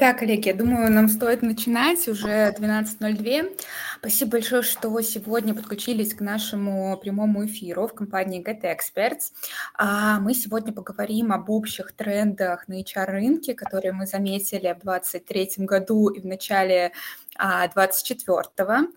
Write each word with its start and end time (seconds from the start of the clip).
Да, 0.00 0.14
коллеги, 0.14 0.48
я 0.48 0.54
думаю, 0.54 0.90
нам 0.90 1.10
стоит 1.10 1.42
начинать 1.42 2.08
уже 2.08 2.54
12.02. 2.58 3.54
Спасибо 3.98 4.30
большое, 4.30 4.62
что 4.62 4.98
сегодня 5.02 5.54
подключились 5.54 6.14
к 6.14 6.22
нашему 6.22 6.96
прямому 6.96 7.44
эфиру 7.44 7.86
в 7.86 7.92
компании 7.92 8.42
Get 8.42 8.62
Experts. 8.62 9.32
А, 9.74 10.18
мы 10.20 10.32
сегодня 10.32 10.72
поговорим 10.72 11.34
об 11.34 11.50
общих 11.50 11.92
трендах 11.92 12.66
на 12.66 12.80
HR-рынке, 12.80 13.52
которые 13.52 13.92
мы 13.92 14.06
заметили 14.06 14.72
в 14.72 14.82
2023 14.86 15.66
году 15.66 16.08
и 16.08 16.20
в 16.20 16.24
начале 16.24 16.92
24-го. 17.38 18.88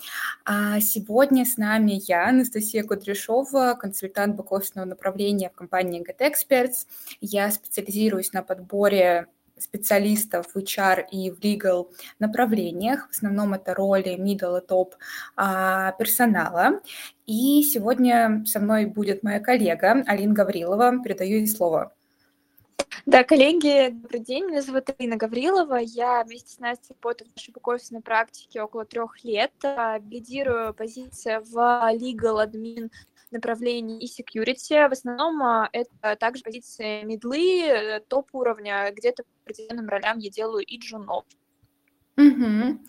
А, 0.45 0.79
сегодня 0.79 1.43
с 1.43 1.57
нами 1.57 1.99
я, 2.07 2.29
Анастасия 2.29 2.85
Кудряшова, 2.85 3.77
консультант 3.77 4.39
бэк-офисного 4.39 4.85
направления 4.85 5.49
в 5.49 5.53
компании 5.53 6.01
Get 6.01 6.19
Experts. 6.19 6.87
Я 7.19 7.51
специализируюсь 7.51 8.31
на 8.31 8.41
подборе 8.41 9.27
специалистов 9.59 10.47
в 10.53 10.57
HR 10.57 11.05
и 11.11 11.31
в 11.31 11.39
legal 11.39 11.89
направлениях. 12.19 13.07
В 13.07 13.11
основном 13.11 13.53
это 13.53 13.73
роли 13.73 14.17
middle 14.17 14.61
и 14.61 14.65
топ 14.65 14.95
а, 15.35 15.91
персонала. 15.93 16.81
И 17.25 17.63
сегодня 17.63 18.43
со 18.45 18.59
мной 18.59 18.85
будет 18.85 19.23
моя 19.23 19.39
коллега 19.39 20.03
Алина 20.07 20.33
Гаврилова. 20.33 21.01
Передаю 21.03 21.37
ей 21.37 21.47
слово. 21.47 21.93
Да, 23.05 23.23
коллеги, 23.23 23.89
добрый 23.89 24.21
день. 24.21 24.45
Меня 24.45 24.61
зовут 24.61 24.89
Алина 24.97 25.17
Гаврилова. 25.17 25.75
Я 25.75 26.23
вместе 26.23 26.55
с 26.55 26.59
Настей 26.59 26.95
работаю 26.95 27.29
в 27.29 27.35
нашей 27.35 27.51
бэк 27.53 28.01
практике 28.03 28.61
около 28.61 28.85
трех 28.85 29.23
лет. 29.25 29.51
Лидирую 30.09 30.73
позиции 30.73 31.39
в 31.43 31.57
legal 31.93 32.45
admin 32.45 32.89
направлений 33.33 33.99
и 33.99 34.07
security. 34.07 34.87
В 34.87 34.93
основном 34.93 35.41
а, 35.43 35.69
это 35.71 36.15
также 36.17 36.43
позиции 36.43 37.03
медлы, 37.03 37.63
э, 37.63 37.99
топ-уровня, 38.07 38.91
где-то 38.95 39.23
по 39.23 39.29
определенным 39.43 39.89
ролям 39.89 40.19
я 40.19 40.29
делаю 40.29 40.63
и 40.65 40.77
джунов. 40.77 41.25
Угу. 42.15 42.79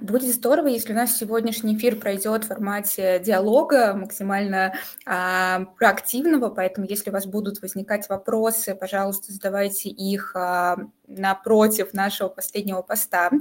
Будет 0.00 0.32
здорово, 0.32 0.68
если 0.68 0.92
у 0.92 0.96
нас 0.96 1.16
сегодняшний 1.16 1.76
эфир 1.76 1.96
пройдет 1.96 2.44
в 2.44 2.46
формате 2.46 3.18
диалога, 3.18 3.94
максимально 3.94 4.74
а, 5.04 5.64
проактивного, 5.76 6.48
поэтому 6.50 6.86
если 6.86 7.10
у 7.10 7.12
вас 7.12 7.26
будут 7.26 7.60
возникать 7.60 8.08
вопросы, 8.08 8.76
пожалуйста, 8.76 9.32
задавайте 9.32 9.88
их 9.88 10.30
а, 10.36 10.76
напротив 11.08 11.92
нашего 11.92 12.28
последнего 12.28 12.82
поста, 12.82 13.32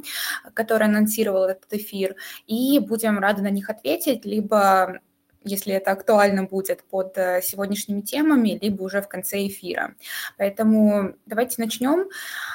который 0.55 0.87
анонсировал 0.87 1.43
этот 1.43 1.71
эфир, 1.71 2.15
и 2.47 2.79
будем 2.79 3.19
рады 3.19 3.43
на 3.43 3.51
них 3.51 3.69
ответить, 3.69 4.25
либо 4.25 5.01
если 5.43 5.73
это 5.73 5.91
актуально 5.91 6.43
будет 6.43 6.83
под 6.83 7.17
э, 7.17 7.41
сегодняшними 7.41 8.01
темами, 8.01 8.57
либо 8.61 8.83
уже 8.83 9.01
в 9.01 9.07
конце 9.07 9.47
эфира. 9.47 9.95
Поэтому 10.37 11.15
давайте 11.25 11.61
начнем. 11.61 12.09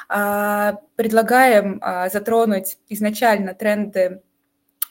А, 0.09 0.79
предлагаем 0.95 1.79
а, 1.81 2.09
затронуть 2.09 2.77
изначально 2.89 3.53
тренды 3.53 4.21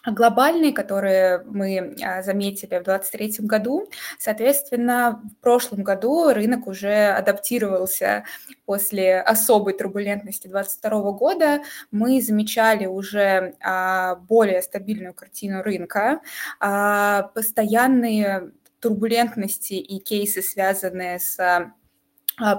глобальные, 0.07 0.73
которые 0.73 1.43
мы 1.45 1.97
а, 2.03 2.23
заметили 2.23 2.79
в 2.79 2.85
2023 2.85 3.47
году. 3.47 3.89
Соответственно, 4.19 5.23
в 5.25 5.43
прошлом 5.43 5.83
году 5.83 6.33
рынок 6.33 6.67
уже 6.67 7.09
адаптировался 7.11 8.25
после 8.67 9.21
особой 9.21 9.75
турбулентности 9.75 10.49
2022 10.49 11.13
года. 11.13 11.61
Мы 11.91 12.21
замечали 12.21 12.87
уже 12.87 13.55
а, 13.61 14.17
более 14.17 14.63
стабильную 14.63 15.15
картину 15.15 15.63
рынка, 15.63 16.21
а, 16.59 17.31
постоянные 17.35 18.53
турбулентности 18.81 19.75
и 19.75 20.01
кейсы, 20.01 20.43
связанные 20.43 21.21
с 21.21 21.73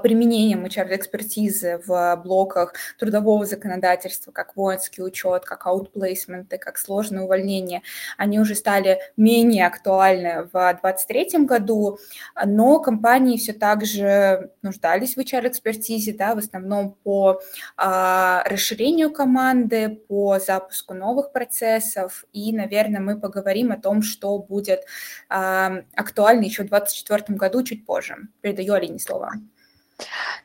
применением 0.01 0.65
HR-экспертизы 0.65 1.81
в 1.85 2.15
блоках 2.23 2.73
трудового 2.97 3.45
законодательства, 3.45 4.31
как 4.31 4.55
воинский 4.55 5.01
учет, 5.01 5.45
как 5.45 5.65
аутплейсменты, 5.65 6.57
как 6.57 6.77
сложное 6.77 7.23
увольнение, 7.23 7.81
они 8.17 8.39
уже 8.39 8.55
стали 8.55 8.99
менее 9.17 9.67
актуальны 9.67 10.43
в 10.43 10.79
2023 10.81 11.45
году, 11.45 11.99
но 12.45 12.79
компании 12.79 13.37
все 13.37 13.53
так 13.53 13.85
же 13.85 14.51
нуждались 14.61 15.15
в 15.15 15.19
HR-экспертизе, 15.19 16.13
да, 16.13 16.35
в 16.35 16.37
основном 16.37 16.97
по 17.03 17.41
а, 17.77 18.43
расширению 18.45 19.11
команды, 19.11 19.89
по 20.07 20.39
запуску 20.39 20.93
новых 20.93 21.31
процессов, 21.31 22.25
и, 22.33 22.53
наверное, 22.53 23.01
мы 23.01 23.19
поговорим 23.19 23.71
о 23.71 23.77
том, 23.77 24.01
что 24.01 24.37
будет 24.37 24.85
а, 25.29 25.83
актуально 25.95 26.43
еще 26.45 26.63
в 26.63 26.69
2024 26.69 27.37
году 27.37 27.63
чуть 27.63 27.85
позже. 27.85 28.15
Передаю 28.41 28.73
Алине 28.73 28.99
слово. 28.99 29.33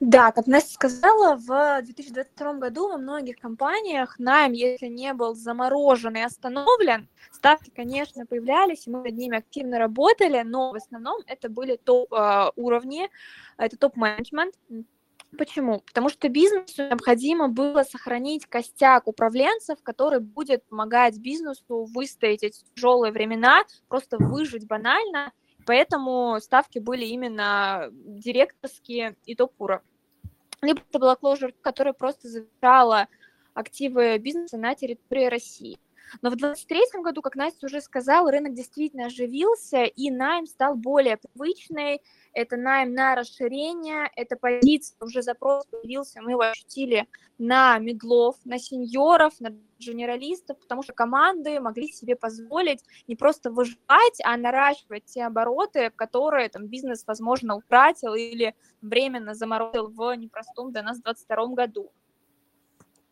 Да, 0.01 0.33
как 0.33 0.47
Настя 0.47 0.75
сказала, 0.75 1.37
в 1.37 1.83
2022 1.83 2.55
году 2.55 2.89
во 2.89 2.99
многих 2.99 3.39
компаниях 3.39 4.19
найм, 4.19 4.53
если 4.53 4.87
не 4.87 5.13
был 5.13 5.35
заморожен 5.35 6.17
и 6.17 6.21
остановлен, 6.21 7.09
ставки, 7.33 7.71
конечно, 7.71 8.27
появлялись, 8.27 8.87
и 8.87 8.91
мы 8.91 9.03
над 9.03 9.15
ними 9.15 9.39
активно 9.39 9.79
работали, 9.79 10.43
но 10.45 10.73
в 10.73 10.77
основном 10.77 11.23
это 11.27 11.49
были 11.49 11.77
топ-уровни, 11.77 13.11
это 13.57 13.77
топ-менеджмент, 13.77 14.55
Почему? 15.37 15.81
Потому 15.81 16.09
что 16.09 16.31
бизнесу 16.31 16.85
необходимо 16.85 17.49
было 17.49 17.83
сохранить 17.83 18.47
костяк 18.47 19.07
управленцев, 19.07 19.79
который 19.83 20.21
будет 20.21 20.65
помогать 20.65 21.19
бизнесу 21.19 21.85
выстоять 21.93 22.43
эти 22.43 22.63
тяжелые 22.75 23.13
времена, 23.13 23.65
просто 23.89 24.17
выжить 24.19 24.67
банально 24.67 25.33
Поэтому 25.69 26.39
ставки 26.41 26.79
были 26.79 27.05
именно 27.05 27.91
директорские 27.93 29.17
и 29.27 29.35
топ-уровень. 29.35 29.83
Либо 30.63 30.81
это 30.89 30.99
была 30.99 31.15
closure, 31.15 31.55
которая 31.61 31.93
просто 31.93 32.27
завершала 32.27 33.07
активы 33.53 34.17
бизнеса 34.17 34.57
на 34.57 34.75
территории 34.75 35.27
России. 35.27 35.79
Но 36.23 36.31
в 36.31 36.37
2023 36.37 37.03
году, 37.03 37.23
как 37.23 37.37
Настя 37.37 37.67
уже 37.67 37.81
сказала, 37.81 38.31
рынок 38.31 38.55
действительно 38.55 39.07
оживился, 39.07 39.85
и 39.85 40.11
найм 40.11 40.47
стал 40.47 40.75
более 40.75 41.17
привычный. 41.17 42.01
Это 42.33 42.57
найм 42.57 42.95
на 42.95 43.15
расширение, 43.15 44.11
это 44.17 44.37
позиция, 44.37 44.97
уже 45.01 45.23
запрос 45.23 45.65
появился, 45.67 46.23
мы 46.23 46.33
его 46.33 46.43
ощутили 46.43 47.09
на 47.39 47.79
медлов, 47.79 48.37
на 48.45 48.59
сеньоров, 48.59 49.41
на 49.41 49.51
генералистов, 49.79 50.59
потому 50.59 50.83
что 50.83 50.93
команды 50.93 51.61
могли 51.61 51.89
себе 51.89 52.17
позволить 52.17 52.83
не 53.07 53.17
просто 53.17 53.51
выживать, 53.51 54.19
а 54.25 54.37
наращивать 54.37 55.05
те 55.07 55.25
обороты, 55.25 55.91
которые 55.91 56.49
там 56.49 56.67
бизнес, 56.67 57.05
возможно, 57.07 57.57
утратил 57.57 58.15
или 58.15 58.55
временно 58.83 59.35
заморозил 59.35 59.89
в 59.89 60.15
непростом 60.15 60.73
для 60.73 60.83
нас 60.83 61.01
2022 61.01 61.55
году. 61.55 61.93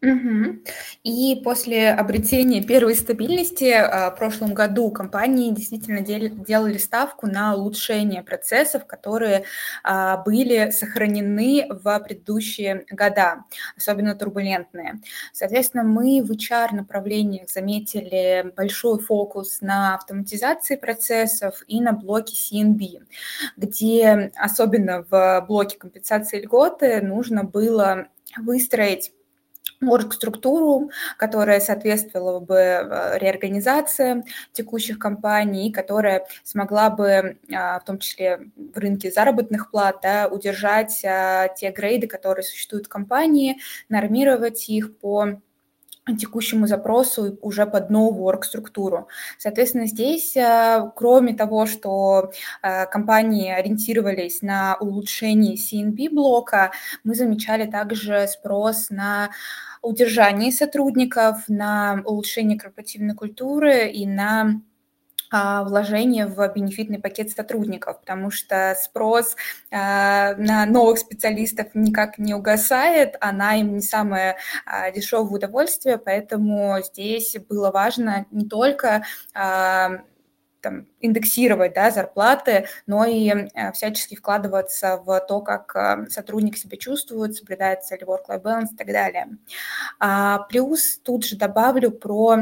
Угу. 0.02 0.58
И 1.04 1.40
после 1.42 1.90
обретения 1.90 2.62
первой 2.62 2.94
стабильности 2.94 3.72
а, 3.72 4.10
в 4.10 4.16
прошлом 4.16 4.52
году 4.52 4.90
компании 4.90 5.54
действительно 5.54 6.00
делали 6.02 6.76
ставку 6.76 7.26
на 7.26 7.54
улучшение 7.54 8.22
процессов, 8.22 8.86
которые 8.86 9.44
а, 9.82 10.18
были 10.18 10.70
сохранены 10.70 11.66
в 11.70 11.98
предыдущие 12.00 12.84
года, 12.90 13.44
особенно 13.74 14.14
турбулентные. 14.14 15.00
Соответственно, 15.32 15.82
мы 15.82 16.22
в 16.22 16.30
HR-направлениях 16.30 17.48
заметили 17.48 18.52
большой 18.54 19.00
фокус 19.00 19.62
на 19.62 19.94
автоматизации 19.94 20.76
процессов 20.76 21.62
и 21.68 21.80
на 21.80 21.92
блоке 21.92 22.34
CNB, 22.34 23.02
где 23.56 24.30
особенно 24.36 25.06
в 25.08 25.46
блоке 25.48 25.78
компенсации 25.78 26.42
льготы 26.42 27.00
нужно 27.00 27.44
было 27.44 28.08
выстроить 28.36 29.12
оргструктуру, 29.82 30.90
которая 31.16 31.60
соответствовала 31.60 32.40
бы 32.40 32.56
э, 32.56 33.18
реорганизации 33.18 34.24
текущих 34.52 34.98
компаний, 34.98 35.70
которая 35.72 36.26
смогла 36.44 36.90
бы, 36.90 37.38
а, 37.54 37.80
в 37.80 37.84
том 37.84 37.98
числе 37.98 38.40
в 38.56 38.78
рынке 38.78 39.10
заработных 39.10 39.70
плат, 39.70 39.98
да, 40.02 40.28
удержать 40.28 41.04
а, 41.04 41.48
те 41.48 41.70
грейды, 41.70 42.06
которые 42.06 42.44
существуют 42.44 42.86
в 42.86 42.88
компании, 42.88 43.58
нормировать 43.88 44.68
их 44.68 44.96
по 44.98 45.40
текущему 46.18 46.66
запросу 46.66 47.38
уже 47.42 47.66
под 47.66 47.90
новую 47.90 48.24
оргструктуру. 48.24 49.08
Соответственно, 49.38 49.86
здесь, 49.86 50.36
а, 50.36 50.92
кроме 50.94 51.34
того, 51.34 51.66
что 51.66 52.30
компании 52.62 53.50
ориентировались 53.50 54.42
на 54.42 54.76
улучшение 54.76 55.56
CNP-блока, 55.56 56.70
мы 57.04 57.14
замечали 57.14 57.68
также 57.68 58.26
спрос 58.28 58.90
на 58.90 59.30
удержании 59.82 60.50
сотрудников, 60.50 61.44
на 61.48 62.02
улучшение 62.04 62.58
корпоративной 62.58 63.14
культуры 63.14 63.88
и 63.88 64.06
на 64.06 64.60
вложение 65.30 66.26
в 66.26 66.48
бенефитный 66.54 66.98
пакет 66.98 67.30
сотрудников, 67.30 68.00
потому 68.00 68.30
что 68.30 68.76
спрос 68.80 69.36
а, 69.70 70.34
на 70.36 70.66
новых 70.66 70.98
специалистов 70.98 71.68
никак 71.74 72.18
не 72.18 72.34
угасает, 72.34 73.16
она 73.20 73.56
им 73.56 73.74
не 73.74 73.82
самое 73.82 74.36
а, 74.64 74.90
дешевое 74.90 75.36
удовольствие, 75.36 75.98
поэтому 75.98 76.76
здесь 76.82 77.36
было 77.48 77.70
важно 77.70 78.26
не 78.30 78.46
только 78.46 79.04
там, 79.32 80.86
индексировать 81.00 81.74
да, 81.74 81.90
зарплаты, 81.90 82.66
но 82.86 83.04
и 83.04 83.48
всячески 83.72 84.16
вкладываться 84.16 84.96
в 84.96 85.20
то, 85.20 85.40
как 85.40 86.08
сотрудник 86.10 86.56
себя 86.56 86.76
чувствует, 86.76 87.36
соблюдается 87.36 87.96
ли 87.96 88.02
work-life 88.02 88.42
balance 88.42 88.72
и 88.72 88.76
так 88.76 88.88
далее. 88.88 89.28
А, 90.00 90.40
плюс 90.48 90.98
тут 90.98 91.24
же 91.24 91.36
добавлю 91.36 91.90
про 91.90 92.38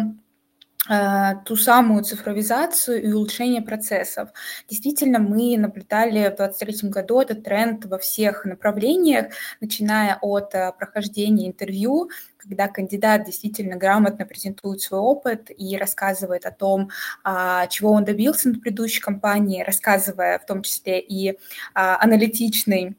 ту 1.44 1.56
самую 1.56 2.04
цифровизацию 2.04 3.02
и 3.02 3.12
улучшение 3.12 3.62
процессов. 3.62 4.28
Действительно, 4.68 5.18
мы 5.18 5.56
наблюдали 5.56 6.28
в 6.28 6.36
2023 6.36 6.90
году 6.90 7.20
этот 7.20 7.42
тренд 7.42 7.84
во 7.86 7.98
всех 7.98 8.44
направлениях, 8.44 9.26
начиная 9.60 10.18
от 10.20 10.54
э, 10.54 10.72
прохождения 10.78 11.48
интервью, 11.48 12.10
когда 12.36 12.68
кандидат 12.68 13.24
действительно 13.24 13.76
грамотно 13.76 14.26
презентует 14.26 14.80
свой 14.80 15.00
опыт 15.00 15.50
и 15.56 15.76
рассказывает 15.76 16.44
о 16.44 16.50
том, 16.50 16.90
а, 17.22 17.66
чего 17.68 17.92
он 17.92 18.04
добился 18.04 18.50
на 18.50 18.58
предыдущей 18.58 19.00
компании, 19.00 19.62
рассказывая 19.62 20.38
в 20.38 20.46
том 20.46 20.62
числе 20.62 21.00
и 21.00 21.38
а, 21.74 21.98
аналитичный 22.02 22.96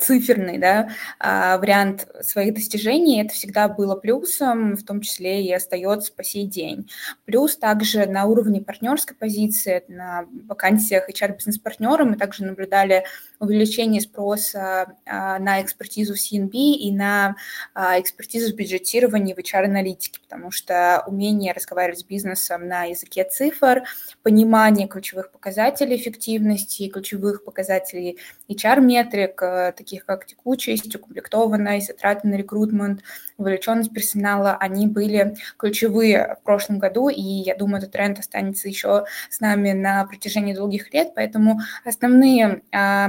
циферный 0.00 0.58
да, 0.58 0.88
а, 1.18 1.58
вариант 1.58 2.08
своих 2.22 2.54
достижений, 2.54 3.22
это 3.22 3.34
всегда 3.34 3.68
было 3.68 3.94
плюсом, 3.94 4.74
в 4.74 4.84
том 4.84 5.02
числе 5.02 5.44
и 5.44 5.52
остается 5.52 6.12
по 6.12 6.24
сей 6.24 6.46
день. 6.46 6.90
Плюс 7.26 7.56
также 7.56 8.06
на 8.06 8.24
уровне 8.24 8.62
партнерской 8.62 9.14
позиции, 9.16 9.84
на 9.88 10.24
вакансиях 10.48 11.08
HR-бизнес-партнера 11.10 12.04
мы 12.04 12.16
также 12.16 12.44
наблюдали 12.44 13.04
увеличение 13.40 14.00
спроса 14.00 14.96
а, 15.06 15.38
на 15.38 15.60
экспертизу 15.62 16.14
в 16.14 16.18
CNB 16.18 16.50
и 16.52 16.92
на 16.92 17.36
экспертизу 17.74 18.52
в 18.52 18.56
бюджетировании 18.56 19.34
в 19.34 19.38
HR-аналитике, 19.38 20.20
потому 20.20 20.50
что 20.50 21.02
умение 21.06 21.52
разговаривать 21.52 22.00
с 22.00 22.04
бизнесом 22.04 22.68
на 22.68 22.84
языке 22.84 23.24
цифр, 23.24 23.82
понимание 24.22 24.88
ключевых 24.88 25.32
показателей 25.32 25.96
эффективности, 25.96 26.88
ключевых 26.88 27.44
показателей 27.44 28.18
HR-метрик, 28.48 29.40
Э, 29.42 29.72
таких 29.72 30.04
как 30.04 30.26
текучесть, 30.26 30.94
укомплектованность, 30.94 31.88
затраты 31.88 32.28
на 32.28 32.34
рекрутмент, 32.34 33.02
вовлеченность 33.38 33.92
персонала, 33.92 34.56
они 34.58 34.86
были 34.86 35.36
ключевые 35.58 36.36
в 36.40 36.44
прошлом 36.44 36.78
году, 36.78 37.08
и 37.08 37.22
я 37.22 37.56
думаю, 37.56 37.78
этот 37.78 37.92
тренд 37.92 38.18
останется 38.18 38.68
еще 38.68 39.04
с 39.28 39.40
нами 39.40 39.72
на 39.72 40.04
протяжении 40.04 40.54
долгих 40.54 40.92
лет, 40.92 41.12
поэтому 41.14 41.60
основные 41.84 42.62
а, 42.72 43.08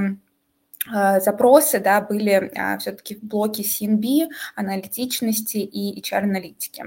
запросы 0.86 1.78
да, 1.78 2.00
были 2.00 2.50
а, 2.56 2.78
все-таки 2.78 3.16
в 3.16 3.22
блоке 3.22 3.62
CNB, 3.62 4.28
аналитичности 4.56 5.58
и 5.58 6.00
HR-аналитики. 6.00 6.84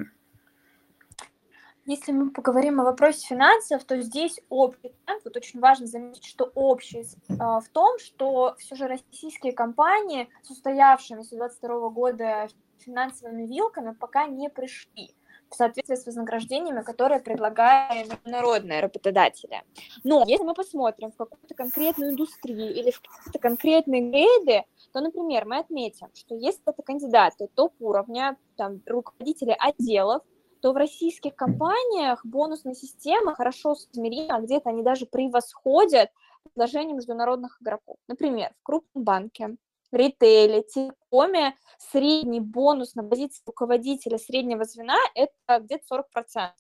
Если 1.88 2.12
мы 2.12 2.32
поговорим 2.32 2.82
о 2.82 2.84
вопросе 2.84 3.28
финансов, 3.28 3.84
то 3.84 4.02
здесь 4.02 4.40
общий 4.50 4.92
тренд, 5.06 5.24
вот 5.24 5.38
очень 5.38 5.60
важно 5.60 5.86
заметить, 5.86 6.26
что 6.26 6.52
общий 6.56 7.02
э, 7.02 7.34
в 7.36 7.66
том, 7.72 8.00
что 8.00 8.56
все 8.58 8.76
же 8.76 8.88
российские 8.88 9.54
компании 9.54 10.28
с 10.42 10.50
устоявшимися 10.50 11.36
2022 11.36 11.90
года 11.90 12.48
финансовыми 12.80 13.46
вилками 13.46 13.94
пока 13.94 14.26
не 14.26 14.50
пришли 14.50 15.14
в 15.56 15.58
соответствии 15.58 15.96
с 15.96 16.06
вознаграждениями, 16.06 16.82
которые 16.82 17.22
предлагают 17.22 18.10
международные 18.10 18.82
работодатели. 18.82 19.64
Но 20.04 20.24
если 20.28 20.44
мы 20.44 20.54
посмотрим 20.54 21.12
в 21.12 21.16
какую-то 21.16 21.56
конкретную 21.56 22.12
индустрию 22.12 22.76
или 22.76 22.92
в 22.92 23.02
какие-то 23.02 23.40
конкретные 23.40 24.02
грейды, 24.02 24.64
то, 24.92 25.00
например, 25.00 25.46
мы 25.46 25.60
отметим, 25.60 26.08
что 26.14 26.36
если 26.36 26.62
это 26.66 26.84
кандидаты 26.84 27.48
топ-уровня, 27.56 28.38
там, 28.58 28.82
руководители 28.86 29.56
отделов, 29.58 30.22
то 30.62 30.74
в 30.74 30.78
российских 30.78 31.36
компаниях 31.36 32.26
бонусная 32.26 32.74
система 32.74 33.36
хорошо 33.36 33.76
измерима, 33.94 34.42
где-то 34.42 34.70
они 34.70 34.84
даже 34.84 35.06
превосходят 35.06 36.10
предложения 36.44 36.94
международных 36.94 37.62
игроков. 37.62 37.98
Например, 38.08 38.52
в 38.60 38.64
крупном 38.64 39.04
банке, 39.04 39.56
ритейле, 39.92 40.64
телекоме 40.64 41.56
средний 41.78 42.40
бонус 42.40 42.96
на 42.96 43.04
позиции 43.04 43.44
руководителя 43.46 44.18
среднего 44.18 44.64
звена– 44.66 44.98
это 45.16 45.60
где-то 45.60 46.04
40%. 46.16 46.52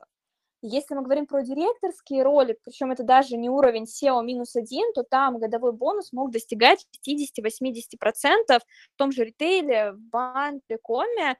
Если 0.62 0.95
мы 0.95 1.04
говорим 1.04 1.27
про 1.27 1.44
директорские 1.44 2.24
роли, 2.24 2.57
причем 2.63 2.92
это 2.92 3.04
даже 3.04 3.38
не 3.38 3.50
уровень 3.50 3.83
SEO 3.83 4.24
минус 4.24 4.56
один, 4.56 4.94
то 4.94 5.04
там 5.04 5.38
годовой 5.38 5.74
бонус 5.74 6.12
мог 6.12 6.31
достигать 6.31 6.88
50-80% 7.07 8.60
в 8.60 8.95
том 8.95 9.12
же 9.12 9.25
ритейле, 9.25 9.92
в 9.92 10.00
банке, 10.00 10.80
коме, 10.81 11.38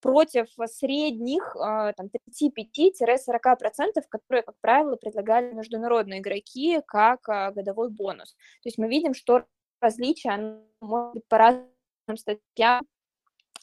против 0.00 0.46
средних 0.66 1.56
а, 1.56 1.92
там, 1.92 2.06
35-40%, 2.06 4.02
которые, 4.08 4.42
как 4.42 4.54
правило, 4.60 4.96
предлагали 4.96 5.52
международные 5.52 6.20
игроки 6.20 6.80
как 6.86 7.28
а, 7.28 7.50
годовой 7.50 7.90
бонус. 7.90 8.34
То 8.62 8.68
есть 8.68 8.78
мы 8.78 8.88
видим, 8.88 9.14
что 9.14 9.44
различия 9.80 10.60
может 10.80 11.14
быть 11.14 11.28
по 11.28 11.38
разным 11.38 12.16
статьям 12.16 12.86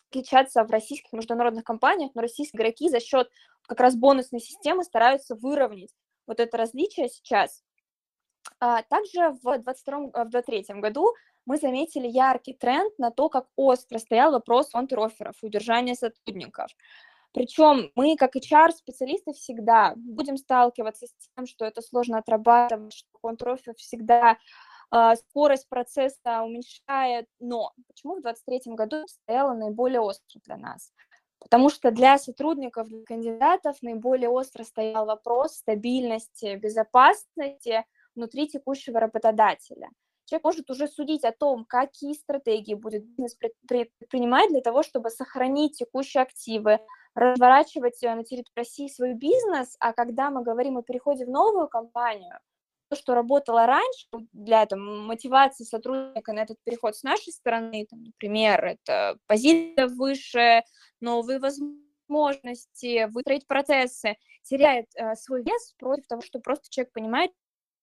отличаться 0.09 0.63
в 0.63 0.71
российских 0.71 1.12
международных 1.13 1.63
компаниях, 1.63 2.12
но 2.15 2.21
российские 2.21 2.62
игроки 2.62 2.89
за 2.89 3.00
счет 3.00 3.29
как 3.63 3.79
раз 3.79 3.95
бонусной 3.95 4.39
системы 4.39 4.83
стараются 4.83 5.35
выровнять 5.35 5.94
вот 6.27 6.39
это 6.39 6.57
различие 6.57 7.09
сейчас. 7.09 7.63
А 8.59 8.83
также 8.83 9.35
в 9.41 9.47
2022-2023 9.47 10.79
году 10.79 11.13
мы 11.45 11.57
заметили 11.57 12.07
яркий 12.07 12.53
тренд 12.53 12.97
на 12.97 13.12
то, 13.12 13.29
как 13.29 13.47
остро 13.56 14.00
стоял 14.00 14.31
вопрос 14.31 14.69
контроферов 14.69 15.35
удержания 15.41 15.95
сотрудников. 15.95 16.71
Причем 17.33 17.91
мы, 17.95 18.15
как 18.15 18.35
HR-специалисты, 18.35 19.33
всегда 19.33 19.94
будем 19.97 20.38
сталкиваться 20.38 21.07
с 21.07 21.12
тем, 21.35 21.45
что 21.45 21.65
это 21.65 21.81
сложно 21.81 22.19
отрабатывать, 22.19 22.94
что 22.94 23.09
контрофер 23.21 23.75
всегда 23.75 24.31
э, 24.31 24.35
скорость 24.91 25.67
процесса 25.69 26.43
уменьшает. 26.43 27.27
Но 27.39 27.73
почему 27.87 28.15
в 28.15 28.21
2023 28.21 28.73
году 28.75 29.07
стояло 29.07 29.53
наиболее 29.53 29.99
остро 29.99 30.39
для 30.45 30.57
нас? 30.57 30.91
Потому 31.39 31.69
что 31.69 31.91
для 31.91 32.17
сотрудников, 32.17 32.87
для 32.87 33.03
кандидатов 33.03 33.77
наиболее 33.81 34.29
остро 34.29 34.63
стоял 34.63 35.05
вопрос 35.05 35.57
стабильности, 35.57 36.55
безопасности 36.55 37.85
внутри 38.15 38.47
текущего 38.47 38.99
работодателя 38.99 39.89
человек 40.25 40.43
может 40.43 40.69
уже 40.69 40.88
судить 40.88 41.23
о 41.23 41.31
том, 41.31 41.65
какие 41.65 42.13
стратегии 42.13 42.73
будет 42.73 43.05
бизнес 43.05 43.38
предпринимать 43.67 44.49
для 44.49 44.61
того, 44.61 44.83
чтобы 44.83 45.09
сохранить 45.09 45.77
текущие 45.77 46.23
активы, 46.23 46.79
разворачивать 47.13 48.03
э, 48.03 48.13
на 48.13 48.23
территории 48.23 48.59
России 48.59 48.88
свой 48.88 49.13
бизнес, 49.13 49.75
а 49.79 49.93
когда 49.93 50.29
мы 50.29 50.43
говорим 50.43 50.77
о 50.77 50.83
переходе 50.83 51.25
в 51.25 51.29
новую 51.29 51.67
компанию, 51.67 52.39
то, 52.89 52.95
что 52.95 53.15
работало 53.15 53.65
раньше 53.65 54.07
для 54.31 54.65
там, 54.65 55.05
мотивации 55.07 55.63
сотрудника 55.63 56.33
на 56.33 56.39
этот 56.39 56.57
переход 56.63 56.95
с 56.95 57.03
нашей 57.03 57.33
стороны, 57.33 57.85
там, 57.89 58.03
например, 58.03 58.63
это 58.63 59.17
позиция 59.27 59.87
выше, 59.87 60.63
новые 61.01 61.39
возможности, 61.39 63.09
выстроить 63.11 63.48
процессы, 63.48 64.15
теряет 64.43 64.88
э, 64.95 65.15
свой 65.15 65.43
вес 65.43 65.74
против 65.77 66.07
того, 66.07 66.21
что 66.21 66.39
просто 66.39 66.69
человек 66.69 66.93
понимает, 66.93 67.31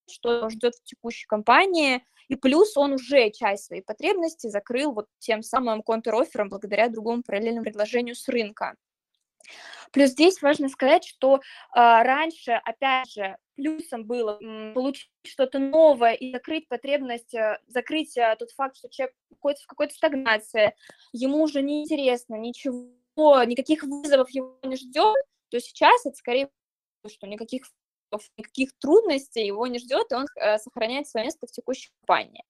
что 0.08 0.48
ждет 0.50 0.74
в 0.74 0.84
текущей 0.84 1.26
компании, 1.26 2.04
и 2.28 2.36
плюс 2.36 2.76
он 2.76 2.92
уже 2.92 3.30
часть 3.30 3.66
своей 3.66 3.82
потребности 3.82 4.48
закрыл 4.48 4.92
вот 4.92 5.06
тем 5.18 5.42
самым 5.42 5.82
контр-оффером 5.82 6.48
благодаря 6.48 6.88
другому 6.88 7.22
параллельному 7.22 7.64
предложению 7.64 8.14
с 8.14 8.28
рынка. 8.28 8.74
Плюс 9.92 10.10
здесь 10.10 10.40
важно 10.40 10.68
сказать, 10.68 11.04
что 11.04 11.36
э, 11.36 11.40
раньше, 11.74 12.52
опять 12.52 13.10
же, 13.10 13.36
плюсом 13.56 14.04
было 14.04 14.38
получить 14.74 15.10
что-то 15.24 15.58
новое 15.58 16.14
и 16.14 16.32
закрыть 16.32 16.68
потребность, 16.68 17.34
э, 17.34 17.58
закрыть 17.66 18.16
э, 18.16 18.36
тот 18.38 18.50
факт, 18.52 18.76
что 18.76 18.88
человек 18.88 19.14
какой-то, 19.30 19.60
в 19.62 19.66
какой-то 19.66 19.94
стагнации, 19.94 20.74
ему 21.12 21.42
уже 21.42 21.62
не 21.62 21.82
интересно 21.82 22.36
ничего, 22.36 23.42
никаких 23.44 23.82
вызовов 23.82 24.30
его 24.30 24.58
не 24.62 24.76
ждет, 24.76 25.16
то 25.50 25.60
сейчас 25.60 26.06
это 26.06 26.16
скорее 26.16 26.50
что 27.08 27.26
никаких 27.26 27.64
никаких 28.36 28.78
трудностей 28.78 29.46
его 29.46 29.66
не 29.66 29.78
ждет, 29.78 30.12
и 30.12 30.14
он 30.14 30.26
э, 30.36 30.58
сохраняет 30.58 31.08
свое 31.08 31.26
место 31.26 31.46
в 31.46 31.50
текущей 31.50 31.90
компании. 32.00 32.44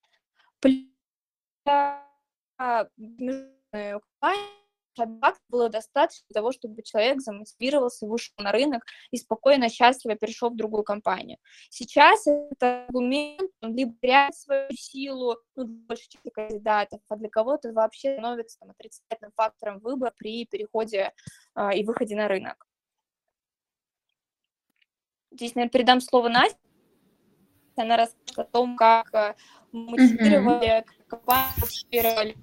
Было 5.49 5.69
достаточно 5.69 6.25
для 6.29 6.41
того, 6.41 6.53
чтобы 6.53 6.83
человек 6.83 7.21
замотивировался, 7.21 8.07
вышел 8.07 8.35
на 8.39 8.53
рынок 8.53 8.85
и 9.11 9.17
спокойно, 9.17 9.69
счастливо 9.69 10.17
перешел 10.17 10.51
в 10.51 10.57
другую 10.57 10.83
компанию. 10.83 11.39
Сейчас 11.71 12.27
это 12.27 12.85
аргумент, 12.85 13.51
он 13.61 13.77
либо 13.77 13.95
теряет 14.01 14.35
свою 14.35 14.71
силу, 14.73 15.37
ну, 15.57 15.67
больше 15.67 16.09
чем 16.09 16.21
кандидатов, 16.33 17.01
а 17.09 17.17
для 17.17 17.29
кого-то 17.29 17.73
вообще 17.73 18.15
становится 18.15 18.59
там, 18.59 18.71
отрицательным 18.71 19.33
фактором 19.37 19.79
выбора 19.81 20.13
при 20.17 20.47
переходе 20.47 21.13
э, 21.55 21.75
и 21.75 21.85
выходе 21.85 22.17
на 22.17 22.29
рынок. 22.29 22.67
Здесь, 25.31 25.55
наверное, 25.55 25.73
передам 25.73 26.01
слово 26.01 26.29
Насте. 26.29 26.59
Она 27.77 27.97
расскажет 27.97 28.39
о 28.39 28.45
том, 28.45 28.77
как 28.77 29.15
э, 29.15 29.35
мотивировали, 29.73 30.85
как 31.07 31.27
компанию 31.27 31.53
мотивировали 31.57 32.37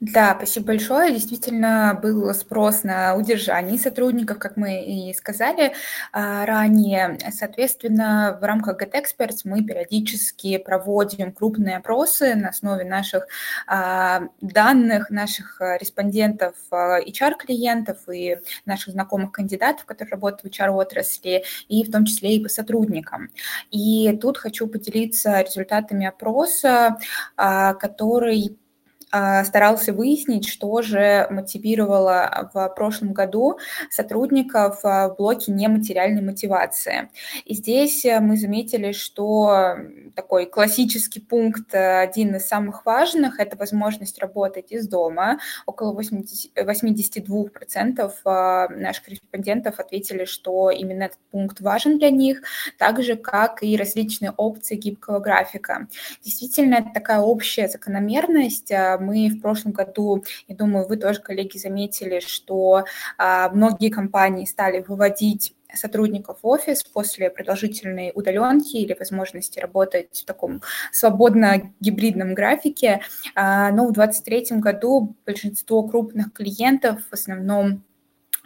Да, 0.00 0.36
спасибо 0.36 0.66
большое. 0.66 1.12
Действительно, 1.12 1.98
был 2.00 2.32
спрос 2.32 2.84
на 2.84 3.16
удержание 3.16 3.76
сотрудников, 3.80 4.38
как 4.38 4.56
мы 4.56 4.84
и 4.84 5.12
сказали 5.12 5.72
а, 6.12 6.46
ранее. 6.46 7.18
Соответственно, 7.32 8.38
в 8.40 8.44
рамках 8.44 8.80
GetExperts 8.80 9.40
мы 9.42 9.64
периодически 9.64 10.56
проводим 10.58 11.32
крупные 11.32 11.78
опросы 11.78 12.36
на 12.36 12.50
основе 12.50 12.84
наших 12.84 13.26
а, 13.66 14.28
данных, 14.40 15.10
наших 15.10 15.60
респондентов, 15.80 16.54
HR-клиентов 16.70 18.08
и 18.08 18.36
наших 18.66 18.92
знакомых 18.92 19.32
кандидатов, 19.32 19.84
которые 19.84 20.12
работают 20.12 20.42
в 20.42 20.60
HR-отрасли, 20.60 21.42
и 21.66 21.82
в 21.82 21.90
том 21.90 22.04
числе 22.04 22.36
и 22.36 22.42
по 22.42 22.48
сотрудникам. 22.48 23.30
И 23.72 24.16
тут 24.22 24.38
хочу 24.38 24.68
поделиться 24.68 25.40
результатами 25.40 26.06
опроса, 26.06 26.98
а, 27.36 27.74
который 27.74 28.56
а, 28.56 28.67
старался 29.10 29.92
выяснить, 29.92 30.48
что 30.48 30.82
же 30.82 31.26
мотивировало 31.30 32.50
в 32.52 32.68
прошлом 32.70 33.12
году 33.12 33.58
сотрудников 33.90 34.80
в 34.82 35.14
блоке 35.16 35.52
нематериальной 35.52 36.22
мотивации. 36.22 37.10
И 37.44 37.54
здесь 37.54 38.04
э, 38.04 38.20
мы 38.20 38.36
заметили, 38.36 38.92
что 38.92 39.76
такой 40.14 40.46
классический 40.46 41.20
пункт, 41.20 41.74
э, 41.74 42.00
один 42.00 42.36
из 42.36 42.46
самых 42.46 42.84
важных, 42.84 43.40
это 43.40 43.56
возможность 43.56 44.18
работать 44.18 44.72
из 44.72 44.88
дома. 44.88 45.38
Около 45.66 45.92
80, 45.92 46.56
82% 46.56 48.12
э, 48.24 48.74
наших 48.74 49.08
респондентов 49.08 49.78
ответили, 49.78 50.24
что 50.24 50.70
именно 50.70 51.04
этот 51.04 51.20
пункт 51.30 51.60
важен 51.60 51.98
для 51.98 52.10
них, 52.10 52.42
так 52.78 53.02
же, 53.02 53.16
как 53.16 53.62
и 53.62 53.76
различные 53.76 54.32
опции 54.32 54.76
гибкого 54.76 55.18
графика. 55.18 55.88
Действительно, 56.22 56.76
это 56.76 56.90
такая 56.94 57.20
общая 57.20 57.68
закономерность, 57.68 58.70
мы 58.98 59.28
в 59.28 59.40
прошлом 59.40 59.72
году, 59.72 60.24
я 60.46 60.56
думаю, 60.56 60.86
вы 60.86 60.96
тоже, 60.96 61.20
коллеги, 61.20 61.58
заметили, 61.58 62.20
что 62.20 62.84
а, 63.16 63.48
многие 63.50 63.90
компании 63.90 64.44
стали 64.44 64.84
выводить 64.86 65.54
сотрудников 65.74 66.38
офис 66.42 66.82
после 66.82 67.30
продолжительной 67.30 68.12
удаленки 68.14 68.76
или 68.76 68.96
возможности 68.98 69.58
работать 69.58 70.20
в 70.22 70.24
таком 70.24 70.62
свободно 70.92 71.72
гибридном 71.80 72.34
графике. 72.34 73.00
А, 73.34 73.70
но 73.70 73.86
в 73.86 73.92
2023 73.92 74.58
году 74.58 75.16
большинство 75.26 75.82
крупных 75.86 76.32
клиентов, 76.32 77.00
в 77.10 77.12
основном 77.12 77.84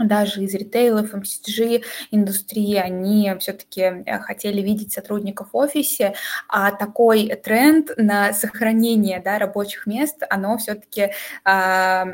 даже 0.05 0.43
из 0.43 0.55
ритейла, 0.55 1.03
FMCG 1.03 1.83
индустрии, 2.11 2.77
они 2.77 3.33
все-таки 3.41 3.81
э, 3.81 4.19
хотели 4.21 4.61
видеть 4.61 4.93
сотрудников 4.93 5.53
в 5.53 5.57
офисе, 5.57 6.15
а 6.49 6.73
такой 6.73 7.29
тренд 7.37 7.91
на 7.97 8.33
сохранение 8.33 9.21
да, 9.21 9.39
рабочих 9.39 9.87
мест, 9.87 10.23
оно 10.31 10.59
все-таки 10.59 11.13
а, 11.45 12.07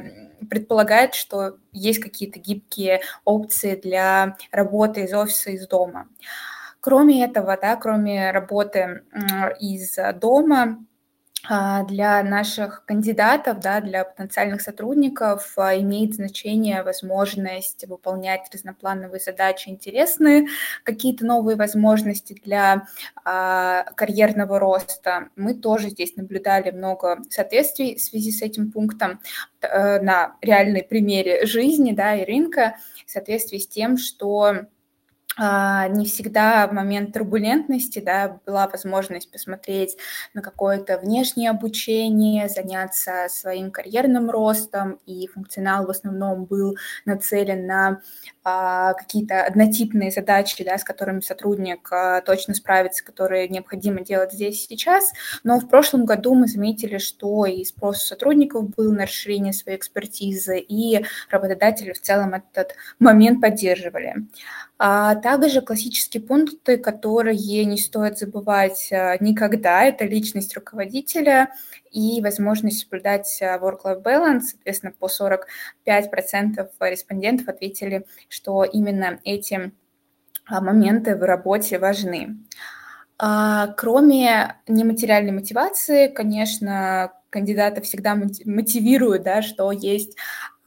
предполагает, 0.49 1.15
что 1.15 1.57
есть 1.73 2.01
какие-то 2.01 2.39
гибкие 2.39 3.01
опции 3.25 3.75
для 3.75 4.37
работы 4.53 5.03
из 5.03 5.13
офиса, 5.13 5.51
из 5.51 5.67
дома. 5.67 6.09
Кроме 6.81 7.25
этого, 7.25 7.59
да, 7.61 7.77
кроме 7.77 8.31
работы 8.31 9.03
из 9.61 9.97
дома, 10.21 10.85
для 11.45 12.23
наших 12.23 12.85
кандидатов, 12.85 13.61
да, 13.61 13.81
для 13.81 14.05
потенциальных 14.05 14.61
сотрудников 14.61 15.53
а, 15.57 15.77
имеет 15.79 16.15
значение 16.15 16.83
возможность 16.83 17.87
выполнять 17.87 18.49
разноплановые 18.53 19.21
задачи, 19.21 19.69
интересные 19.69 20.47
какие-то 20.83 21.25
новые 21.25 21.57
возможности 21.57 22.39
для 22.45 22.89
а, 23.25 23.85
карьерного 23.95 24.59
роста. 24.59 25.29
Мы 25.37 25.55
тоже 25.55 25.91
здесь 25.91 26.17
наблюдали 26.17 26.71
много 26.71 27.19
соответствий 27.31 27.97
в 27.97 28.03
связи 28.03 28.33
с 28.33 28.43
этим 28.43 28.73
пунктом 28.73 29.21
э, 29.61 30.01
на 30.01 30.37
реальной 30.43 30.83
примере 30.83 31.47
жизни 31.47 31.93
да, 31.93 32.15
и 32.17 32.25
рынка, 32.25 32.77
в 33.07 33.11
соответствии 33.11 33.59
с 33.59 33.69
тем, 33.69 33.97
что 33.97 34.43
а, 34.43 34.67
не 35.39 36.05
всегда 36.07 36.67
в 36.67 36.73
момент 36.73 37.13
турбулентности 37.13 38.01
да, 38.01 38.41
была 38.45 38.69
возможность 38.69 39.31
посмотреть 39.31 39.97
на 40.35 40.43
какое-то 40.43 40.99
внешнее 40.99 41.51
обучение, 41.51 42.49
заняться 42.49 43.27
своим 43.29 43.71
карьерным 43.71 44.31
ростом, 44.31 44.99
и 45.07 45.27
функционал 45.29 45.87
в 45.87 45.91
основном 45.91 46.45
был 46.45 46.77
нацелен 47.05 47.67
на 47.67 48.01
а, 48.51 48.95
какие-то 48.95 49.45
однотипные 49.45 50.11
задачи, 50.11 50.65
да, 50.65 50.79
с 50.79 50.85
которыми 50.85 51.21
сотрудник 51.21 51.87
а, 51.93 52.23
точно 52.23 52.55
справится, 52.55 53.05
которые 53.05 53.49
необходимо 53.49 54.01
делать 54.01 54.33
здесь 54.33 54.65
и 54.65 54.69
сейчас. 54.69 55.13
Но 55.45 55.61
в 55.61 55.69
прошлом 55.69 56.07
году 56.07 56.35
мы 56.35 56.47
заметили, 56.47 56.99
что 56.99 57.45
и 57.47 57.65
спрос 57.65 58.03
сотрудников 58.03 58.71
был 58.71 58.93
на 58.93 59.03
расширение 59.03 59.53
своей 59.53 59.77
экспертизы, 59.77 60.59
и 60.59 61.05
работодатели 61.31 61.93
в 61.93 62.01
целом 62.01 62.35
этот 62.35 62.75
момент 62.99 63.41
поддерживали. 63.41 64.15
А 64.79 65.17
также 65.37 65.61
классические 65.61 66.23
пункты, 66.23 66.79
которые 66.79 67.65
не 67.65 67.77
стоит 67.77 68.19
забывать 68.19 68.89
а, 68.93 69.17
никогда, 69.21 69.85
это 69.85 70.05
личность 70.05 70.55
руководителя 70.55 71.53
и 71.91 72.23
возможность 72.23 72.81
соблюдать 72.81 73.39
а, 73.43 73.59
work-life 73.59 74.03
balance. 74.03 74.43
Соответственно, 74.53 74.95
по 74.99 75.07
45% 75.07 76.69
респондентов 76.81 77.49
ответили, 77.49 78.07
что 78.29 78.65
именно 78.65 79.19
эти 79.25 79.73
а, 80.47 80.61
моменты 80.61 81.17
в 81.17 81.23
работе 81.23 81.79
важны. 81.79 82.37
Кроме 83.21 84.61
нематериальной 84.69 85.33
мотивации, 85.33 86.07
конечно, 86.07 87.13
кандидата 87.31 87.81
всегда 87.81 88.15
мотивируют, 88.15 89.25
да, 89.25 89.43
что 89.43 89.73
есть 89.73 90.17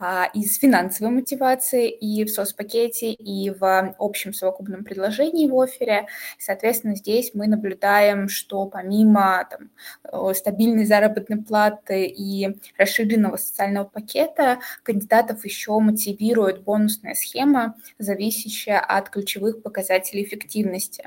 а, 0.04 0.26
из 0.34 0.58
финансовой 0.58 1.14
мотивации 1.14 1.88
и 1.92 2.26
в 2.26 2.30
соцпакете, 2.30 3.14
и 3.14 3.52
в 3.52 3.96
общем 4.00 4.34
совокупном 4.34 4.84
предложении 4.84 5.48
в 5.48 5.60
офере. 5.62 6.08
Соответственно, 6.40 6.96
здесь 6.96 7.32
мы 7.36 7.46
наблюдаем, 7.46 8.28
что 8.28 8.66
помимо 8.66 9.48
там, 9.48 10.34
стабильной 10.34 10.86
заработной 10.86 11.38
платы 11.44 12.06
и 12.06 12.58
расширенного 12.80 13.38
социального 13.38 13.86
пакета, 13.86 14.58
кандидатов 14.82 15.46
еще 15.46 15.78
мотивирует 15.78 16.64
бонусная 16.64 17.14
схема, 17.14 17.76
зависящая 18.00 18.80
от 18.80 19.12
ключевых 19.12 19.62
показателей 19.62 20.24
эффективности. 20.24 21.04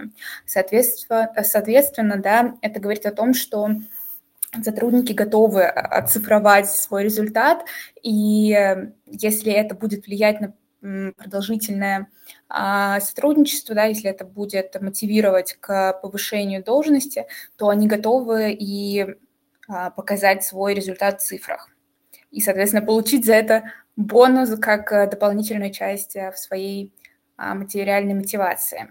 Соответственно, 0.47 1.33
соответственно 1.43 2.17
да, 2.19 2.55
это 2.63 2.79
говорит 2.79 3.07
о 3.07 3.13
том, 3.13 3.35
что 3.35 3.71
сотрудники 4.63 5.13
готовы 5.13 5.65
оцифровать 5.65 6.71
свой 6.71 7.05
результат, 7.05 7.65
и 8.03 8.53
э, 8.53 8.93
если 9.07 9.53
это 9.53 9.75
будет 9.75 10.07
влиять 10.07 10.41
на 10.41 10.55
продолжительное 11.17 12.09
а, 12.49 13.01
сотрудничество, 13.01 13.75
да, 13.75 13.85
если 13.85 14.11
это 14.11 14.25
будет 14.25 14.81
мотивировать 14.81 15.57
к 15.61 15.99
повышению 16.03 16.63
должности, 16.63 17.27
то 17.57 17.71
они 17.71 17.87
готовы 17.87 18.53
и 18.53 19.17
а, 19.67 19.91
показать 19.91 20.45
свой 20.45 20.75
результат 20.75 21.21
в 21.21 21.25
цифрах. 21.25 21.71
И, 22.31 22.41
соответственно, 22.41 22.85
получить 22.85 23.25
за 23.25 23.35
это 23.35 23.73
бонус 23.97 24.51
как 24.61 24.93
э, 24.93 25.09
дополнительную 25.09 25.73
часть 25.73 26.17
э, 26.17 26.33
в 26.33 26.39
своей 26.39 26.93
а, 27.37 27.55
материальной 27.55 28.15
мотивации. 28.15 28.89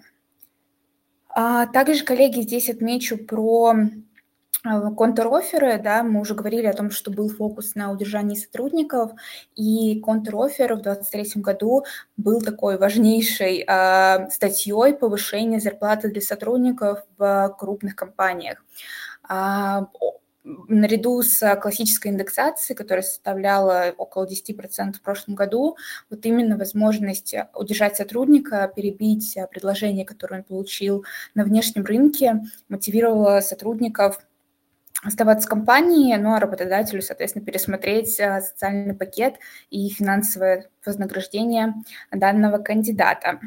Также, 1.36 2.04
коллеги, 2.04 2.42
здесь 2.42 2.70
отмечу 2.70 3.18
про 3.18 3.74
Э, 4.66 4.92
контр-офферы, 4.96 5.78
да, 5.78 6.04
мы 6.04 6.22
уже 6.22 6.36
говорили 6.36 6.68
о 6.68 6.74
том, 6.74 6.90
что 6.90 7.12
был 7.12 7.30
фокус 7.30 7.76
на 7.76 7.92
удержании 7.92 8.36
сотрудников, 8.36 9.12
и 9.56 10.00
контр-оффер 10.00 10.76
в 10.76 10.82
2023 10.82 11.42
году 11.42 11.84
был 12.16 12.42
такой 12.42 12.78
важнейшей 12.78 13.66
э, 13.68 14.30
статьей 14.30 14.94
повышения 14.94 15.60
зарплаты 15.60 16.10
для 16.10 16.22
сотрудников 16.22 17.04
в 17.18 17.56
крупных 17.60 17.96
компаниях. 17.96 18.64
А, 19.28 19.88
наряду 20.44 21.22
с 21.24 21.56
классической 21.56 22.12
индексацией, 22.12 22.76
которая 22.78 23.04
составляла 23.04 23.94
около 23.98 24.26
10% 24.26 24.94
в 24.94 25.02
прошлом 25.02 25.36
году, 25.36 25.78
вот 26.10 26.26
именно 26.26 26.58
возможность 26.58 27.36
удержать 27.54 27.98
сотрудника, 27.98 28.72
перебить 28.74 29.38
предложение, 29.52 30.06
которое 30.06 30.38
он 30.38 30.44
получил 30.44 31.06
на 31.34 31.44
внешнем 31.44 31.84
рынке, 31.84 32.42
мотивировала 32.70 33.42
сотрудников– 33.42 34.22
оставаться 35.04 35.48
в 35.48 35.50
компании, 35.50 36.16
ну 36.16 36.34
а 36.34 36.40
работодателю, 36.40 37.02
соответственно, 37.02 37.46
пересмотреть 37.46 38.20
э, 38.20 38.42
социальный 38.42 38.96
пакет 38.96 39.36
и 39.70 39.90
финансовое 39.90 40.70
вознаграждение 40.86 41.74
данного 42.12 42.58
кандидата. 42.58 43.40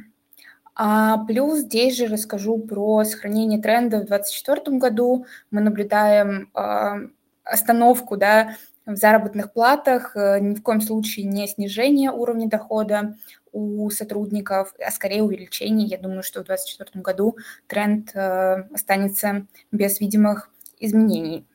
А 0.74 1.24
плюс 1.24 1.60
здесь 1.60 1.96
же 1.96 2.06
расскажу 2.06 2.58
про 2.58 3.02
сохранение 3.04 3.60
тренда 3.60 3.96
в 3.96 4.06
2024 4.06 4.76
году. 4.76 5.26
Мы 5.50 5.62
наблюдаем 5.62 6.50
э, 6.54 7.08
остановку 7.44 8.18
да, 8.18 8.56
в 8.84 8.94
заработных 8.96 9.52
платах, 9.54 10.14
э, 10.14 10.38
ни 10.40 10.54
в 10.54 10.62
коем 10.62 10.82
случае 10.82 11.26
не 11.26 11.48
снижение 11.48 12.10
уровня 12.10 12.46
дохода 12.46 13.16
у 13.52 13.88
сотрудников, 13.88 14.74
а 14.78 14.90
скорее 14.90 15.22
увеличение. 15.22 15.86
Я 15.86 15.96
думаю, 15.96 16.22
что 16.22 16.42
в 16.42 16.44
2024 16.44 17.02
году 17.02 17.38
тренд 17.66 18.10
э, 18.14 18.64
останется 18.74 19.46
без 19.72 19.98
видимых 19.98 20.50
изменений 20.78 21.46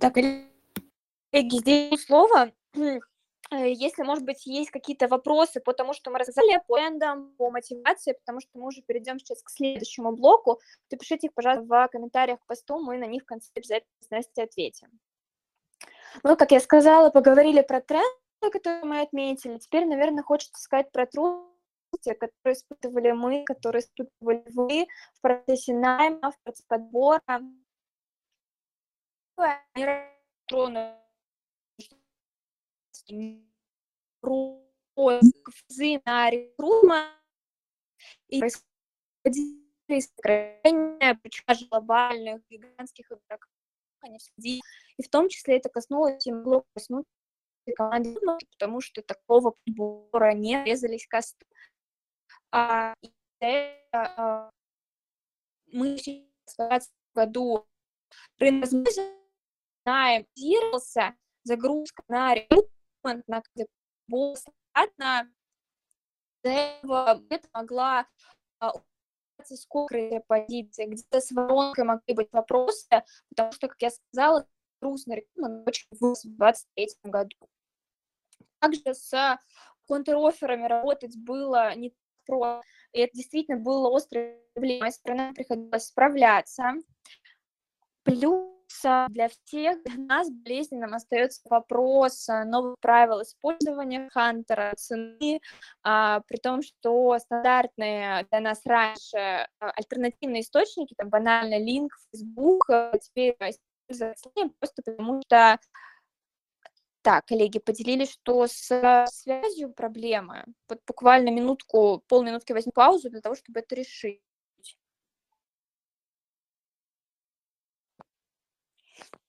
Так, 0.00 0.14
коллеги, 0.14 0.50
здесь 1.32 2.04
слово. 2.04 2.52
Э, 3.50 3.70
если, 3.70 4.02
может 4.02 4.24
быть, 4.24 4.46
есть 4.46 4.70
какие-то 4.70 5.06
вопросы 5.06 5.60
по 5.60 5.72
тому, 5.72 5.92
что 5.92 6.10
мы 6.10 6.18
рассказали, 6.18 6.60
по 6.66 6.78
эндам, 6.78 7.34
по 7.36 7.50
мотивации, 7.50 8.12
потому 8.12 8.40
что 8.40 8.50
мы 8.54 8.66
уже 8.66 8.82
перейдем 8.82 9.18
сейчас 9.18 9.42
к 9.42 9.50
следующему 9.50 10.12
блоку, 10.12 10.60
то 10.88 10.96
пишите 10.96 11.28
их, 11.28 11.34
пожалуйста, 11.34 11.64
в 11.64 11.88
комментариях 11.88 12.40
к 12.40 12.46
посту, 12.46 12.78
мы 12.78 12.98
на 12.98 13.06
них 13.06 13.22
в 13.22 13.26
конце 13.26 13.50
обязательно 13.54 13.92
с 14.00 14.10
Настей 14.10 14.44
ответим. 14.44 14.88
Ну, 16.22 16.36
как 16.36 16.52
я 16.52 16.60
сказала, 16.60 17.10
поговорили 17.10 17.62
про 17.62 17.80
тренд, 17.80 18.18
которые 18.50 18.84
мы 18.84 19.00
отметили. 19.00 19.58
Теперь, 19.58 19.86
наверное, 19.86 20.22
хочется 20.22 20.60
сказать 20.60 20.90
про 20.92 21.06
трудности, 21.06 22.14
которые 22.14 22.54
испытывали 22.54 23.12
мы, 23.12 23.44
которые 23.44 23.82
испытывали 23.82 24.44
вы 24.50 24.86
в 25.14 25.20
процессе 25.20 25.74
найма, 25.74 26.30
в 26.30 26.38
процессе 26.42 26.64
подбора. 26.68 27.22
на 36.06 36.30
рекрутмент 36.30 37.10
и 38.28 38.40
происходили 38.40 40.00
сокращения, 40.00 41.18
причем 41.22 41.68
глобальных, 41.68 42.42
гигантских 42.48 43.06
игроков, 43.06 43.50
они 44.00 44.18
все 44.18 44.30
и 44.36 45.02
в 45.02 45.08
том 45.08 45.28
числе 45.28 45.56
это 45.58 45.68
коснулось 45.68 46.26
и 46.26 46.32
могло 46.32 46.64
коснуться 46.74 47.10
команды, 47.72 48.18
потому 48.52 48.80
что 48.80 49.02
такого 49.02 49.54
подбора 49.64 50.32
не 50.34 50.62
резались 50.64 51.06
косты. 51.06 51.46
А, 52.50 52.94
мы 55.66 55.98
сейчас 55.98 56.24
в 56.46 56.54
2020 56.56 56.92
году 57.14 57.66
рынок 58.38 58.68
знаем, 59.84 60.26
загрузка 61.42 62.02
на 62.08 62.34
рекрутмент, 62.34 63.26
на 63.28 63.42
была 64.06 64.36
стандартна, 64.36 65.32
это 66.42 67.48
могла 67.52 68.06
а, 68.60 68.72
сколько 69.42 70.22
позиций, 70.26 70.86
где-то 70.86 71.20
с 71.20 71.30
воронкой 71.32 71.84
могли 71.84 72.14
быть 72.14 72.28
вопросы, 72.32 73.04
потому 73.30 73.52
что, 73.52 73.68
как 73.68 73.82
я 73.82 73.90
сказала, 73.90 74.46
рекрутмент 74.84 75.68
очень 75.68 75.86
вырос 76.00 76.24
в 76.24 76.36
2023 76.36 76.88
году. 77.04 77.36
Также 78.60 78.94
с 78.94 79.38
контроферами 79.86 80.66
работать 80.66 81.16
было 81.16 81.74
не 81.74 81.94
про, 82.26 82.62
и 82.92 83.00
это 83.00 83.12
действительно 83.14 83.58
было 83.58 83.94
острой 83.94 84.38
проблемой, 84.54 84.92
страна 84.92 85.32
приходилось 85.32 85.86
справляться. 85.86 86.72
Плюс 88.02 88.54
для 89.08 89.28
всех, 89.28 89.82
для 89.84 89.96
нас 90.04 90.30
болезненным 90.30 90.94
остается 90.94 91.40
вопрос 91.48 92.28
а, 92.28 92.44
новых 92.44 92.78
правил 92.80 93.22
использования 93.22 94.08
Хантера, 94.10 94.74
цены, 94.76 95.40
а, 95.82 96.20
при 96.26 96.36
том, 96.38 96.62
что 96.62 97.18
стандартные 97.18 98.26
для 98.30 98.40
нас 98.40 98.60
раньше 98.64 99.16
а, 99.16 99.46
альтернативные 99.58 100.42
источники, 100.42 100.94
там 100.96 101.08
банально 101.08 101.58
линк, 101.58 101.92
Facebook, 102.10 102.68
а, 102.68 102.98
теперь 102.98 103.36
используются 103.88 104.30
просто 104.58 104.82
потому 104.82 105.20
что 105.22 105.58
так, 107.02 107.26
коллеги 107.26 107.58
поделились, 107.58 108.12
что 108.12 108.46
с 108.46 109.06
связью 109.10 109.72
проблемы. 109.74 110.44
Вот 110.68 110.80
буквально 110.86 111.28
минутку, 111.30 112.02
полминутки 112.08 112.52
возьму 112.52 112.72
паузу 112.72 113.10
для 113.10 113.20
того, 113.20 113.34
чтобы 113.34 113.60
это 113.60 113.74
решить. 113.74 114.20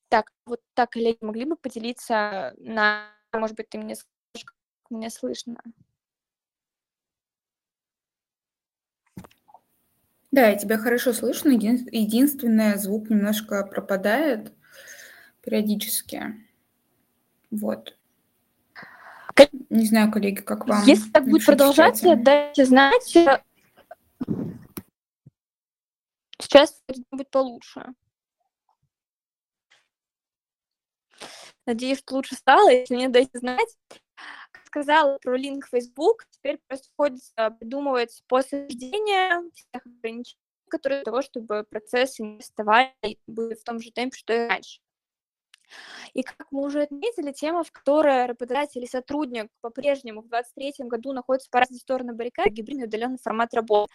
Так, 0.09 0.31
вот 0.45 0.61
так, 0.73 0.91
коллеги, 0.91 1.17
могли 1.21 1.45
бы 1.45 1.55
поделиться 1.55 2.53
на, 2.57 3.09
может 3.33 3.55
быть, 3.57 3.69
ты 3.69 3.77
мне 3.77 3.95
скажешь, 3.95 4.45
как 4.45 4.55
меня 4.91 5.09
слышно? 5.09 5.57
Да, 10.35 10.51
и 10.51 10.59
тебя 10.59 10.77
хорошо 10.77 11.13
слышно. 11.13 11.51
Единственное, 11.51 12.75
звук 12.75 13.09
немножко 13.09 13.65
пропадает 13.65 14.51
периодически. 15.41 16.45
Вот. 17.51 17.97
Не 19.69 19.85
знаю, 19.85 20.11
коллеги, 20.11 20.41
как 20.41 20.67
вам. 20.67 20.83
Если 20.85 21.09
так 21.09 21.23
будет 21.23 21.45
продолжаться, 21.45 22.17
дайте 22.17 22.65
знать. 22.65 23.17
Сейчас 26.41 26.83
будет 27.11 27.29
получше. 27.29 27.85
Надеюсь, 31.65 31.99
что 31.99 32.15
лучше 32.15 32.35
стало. 32.35 32.69
Если 32.69 32.95
нет, 32.95 33.13
дайте 33.13 33.39
знать. 33.39 33.77
Как 34.75 34.83
сказала 34.83 35.17
про 35.19 35.37
линк 35.37 35.67
Facebook, 35.67 36.25
теперь 36.31 36.59
приходится 36.67 37.51
придумывать 37.61 38.21
после 38.27 38.63
рождения 38.63 39.41
всех 39.53 39.85
ограничений, 39.85 40.37
которые 40.69 40.99
для 40.99 41.05
того, 41.05 41.21
чтобы 41.21 41.63
процессы 41.63 42.23
не 42.23 42.39
вставали 42.39 42.91
были 43.25 43.55
в 43.55 43.63
том 43.63 43.79
же 43.79 43.91
темпе, 43.91 44.17
что 44.17 44.33
и 44.33 44.47
раньше. 44.49 44.81
И 46.13 46.23
как 46.23 46.47
мы 46.51 46.63
уже 46.63 46.81
отметили, 46.81 47.31
тема, 47.31 47.63
в 47.63 47.71
которой 47.71 48.25
работодатель 48.25 48.83
и 48.83 48.87
сотрудник 48.87 49.47
по-прежнему 49.61 50.21
в 50.21 50.27
2023 50.27 50.89
году 50.89 51.13
находятся 51.13 51.49
по 51.49 51.59
разные 51.59 51.79
стороны 51.79 52.13
баррикады, 52.13 52.49
гибридный 52.49 52.87
удаленный 52.87 53.17
формат 53.17 53.53
работы. 53.53 53.93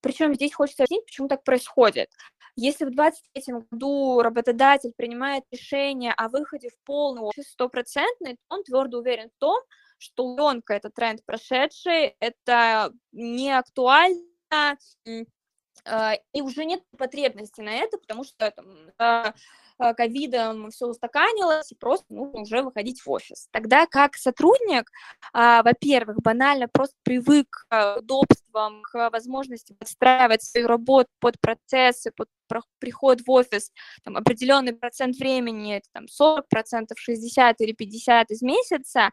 Причем 0.00 0.34
здесь 0.34 0.52
хочется 0.52 0.82
объяснить, 0.82 1.06
почему 1.06 1.28
так 1.28 1.44
происходит. 1.44 2.10
Если 2.56 2.86
в 2.86 2.90
2023 2.90 3.54
году 3.70 4.20
работодатель 4.20 4.92
принимает 4.96 5.44
решение 5.52 6.12
о 6.12 6.28
выходе 6.28 6.70
в 6.70 6.84
полный 6.84 7.22
офис 7.22 7.52
стопроцентный, 7.52 8.34
то 8.34 8.56
он 8.56 8.64
твердо 8.64 8.98
уверен 8.98 9.30
в 9.30 9.38
том, 9.38 9.62
что 9.98 10.26
удаленка– 10.26 10.74
это 10.74 10.90
тренд 10.90 11.24
прошедший, 11.24 12.16
это 12.20 12.92
не 13.12 13.50
актуально, 13.50 14.78
а, 15.84 16.14
и 16.32 16.40
уже 16.40 16.64
нет 16.64 16.82
потребности 16.96 17.60
на 17.60 17.74
это, 17.74 17.98
потому 17.98 18.24
что 18.24 18.50
там, 18.50 19.32
Э, 19.80 19.94
ковидом 19.94 20.70
все 20.70 20.86
устаканилось, 20.86 21.70
и 21.70 21.76
просто 21.76 22.06
нужно 22.12 22.40
уже 22.40 22.62
выходить 22.62 23.00
в 23.00 23.10
офис. 23.10 23.48
Тогда 23.52 23.86
как 23.86 24.16
сотрудник, 24.16 24.90
а, 25.32 25.62
во-первых, 25.62 26.20
банально 26.20 26.66
просто 26.68 26.96
привык 27.04 27.66
к 27.68 27.96
удобствам, 27.98 28.82
к 28.82 29.10
возможности 29.10 29.74
подстраивать 29.74 30.42
свою 30.42 30.66
работу 30.66 31.08
под 31.20 31.40
процессы, 31.40 32.10
под 32.10 32.28
приход 32.78 33.20
в 33.20 33.30
офис, 33.30 33.72
там, 34.04 34.16
определенный 34.16 34.74
процент 34.74 35.16
времени, 35.16 35.82
там 35.92 36.06
40%, 36.06 36.88
60 36.94 37.60
или 37.60 37.72
50 37.72 38.30
из 38.30 38.42
месяца, 38.42 39.10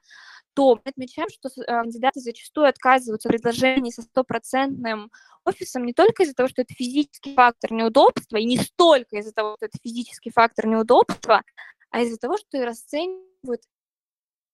то 0.54 0.76
мы 0.76 0.82
отмечаем, 0.86 1.28
что 1.30 1.50
э, 1.50 1.66
кандидаты 1.66 2.22
зачастую 2.22 2.68
отказываются 2.68 3.28
от 3.30 3.34
предложений 3.34 3.92
со 3.92 4.02
стопроцентным 4.02 5.12
офисом 5.44 5.86
не 5.86 5.94
только 5.94 6.24
из-за 6.24 6.34
того, 6.34 6.50
что 6.50 6.62
это 6.62 6.74
физический 6.74 7.36
фактор 7.36 7.74
неудобства, 7.74 8.38
и 8.38 8.46
не 8.46 8.58
столько 8.58 9.18
из-за 9.18 9.34
того, 9.34 9.56
что 9.58 9.66
это 9.66 9.78
физический 9.84 10.32
фактор 10.32 10.68
неудобства, 10.68 11.44
а 11.92 12.02
из-за 12.02 12.18
того, 12.18 12.38
что 12.38 12.58
и 12.58 12.62
расценивают 12.62 13.62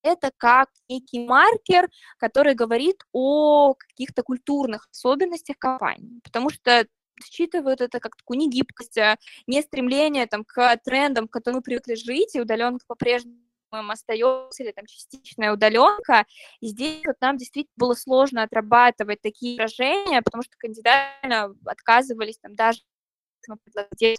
это 0.03 0.31
как 0.37 0.69
некий 0.89 1.25
маркер, 1.25 1.89
который 2.17 2.55
говорит 2.55 3.03
о 3.11 3.75
каких-то 3.75 4.23
культурных 4.23 4.87
особенностях 4.91 5.57
компании. 5.57 6.19
Потому 6.23 6.49
что 6.49 6.85
считывают 7.23 7.81
это 7.81 7.99
как 7.99 8.15
такую 8.15 8.37
негибкость, 8.39 8.97
а 8.97 9.17
не 9.47 9.61
стремление 9.61 10.27
там, 10.27 10.43
к 10.43 10.77
трендам, 10.83 11.27
к 11.27 11.33
которым 11.33 11.57
мы 11.57 11.61
привыкли 11.63 11.95
жить, 11.95 12.35
и 12.35 12.41
удаленка 12.41 12.85
по-прежнему 12.87 13.37
остается, 13.71 14.63
или 14.63 14.71
там 14.71 14.85
частичная 14.85 15.53
удаленка. 15.53 16.25
И 16.59 16.67
здесь 16.67 17.01
вот 17.05 17.15
нам 17.21 17.37
действительно 17.37 17.73
было 17.77 17.93
сложно 17.93 18.43
отрабатывать 18.43 19.21
такие 19.21 19.55
выражения, 19.55 20.21
потому 20.21 20.43
что 20.43 20.57
кандидаты 20.57 21.55
отказывались 21.65 22.37
там 22.39 22.55
даже 22.55 22.81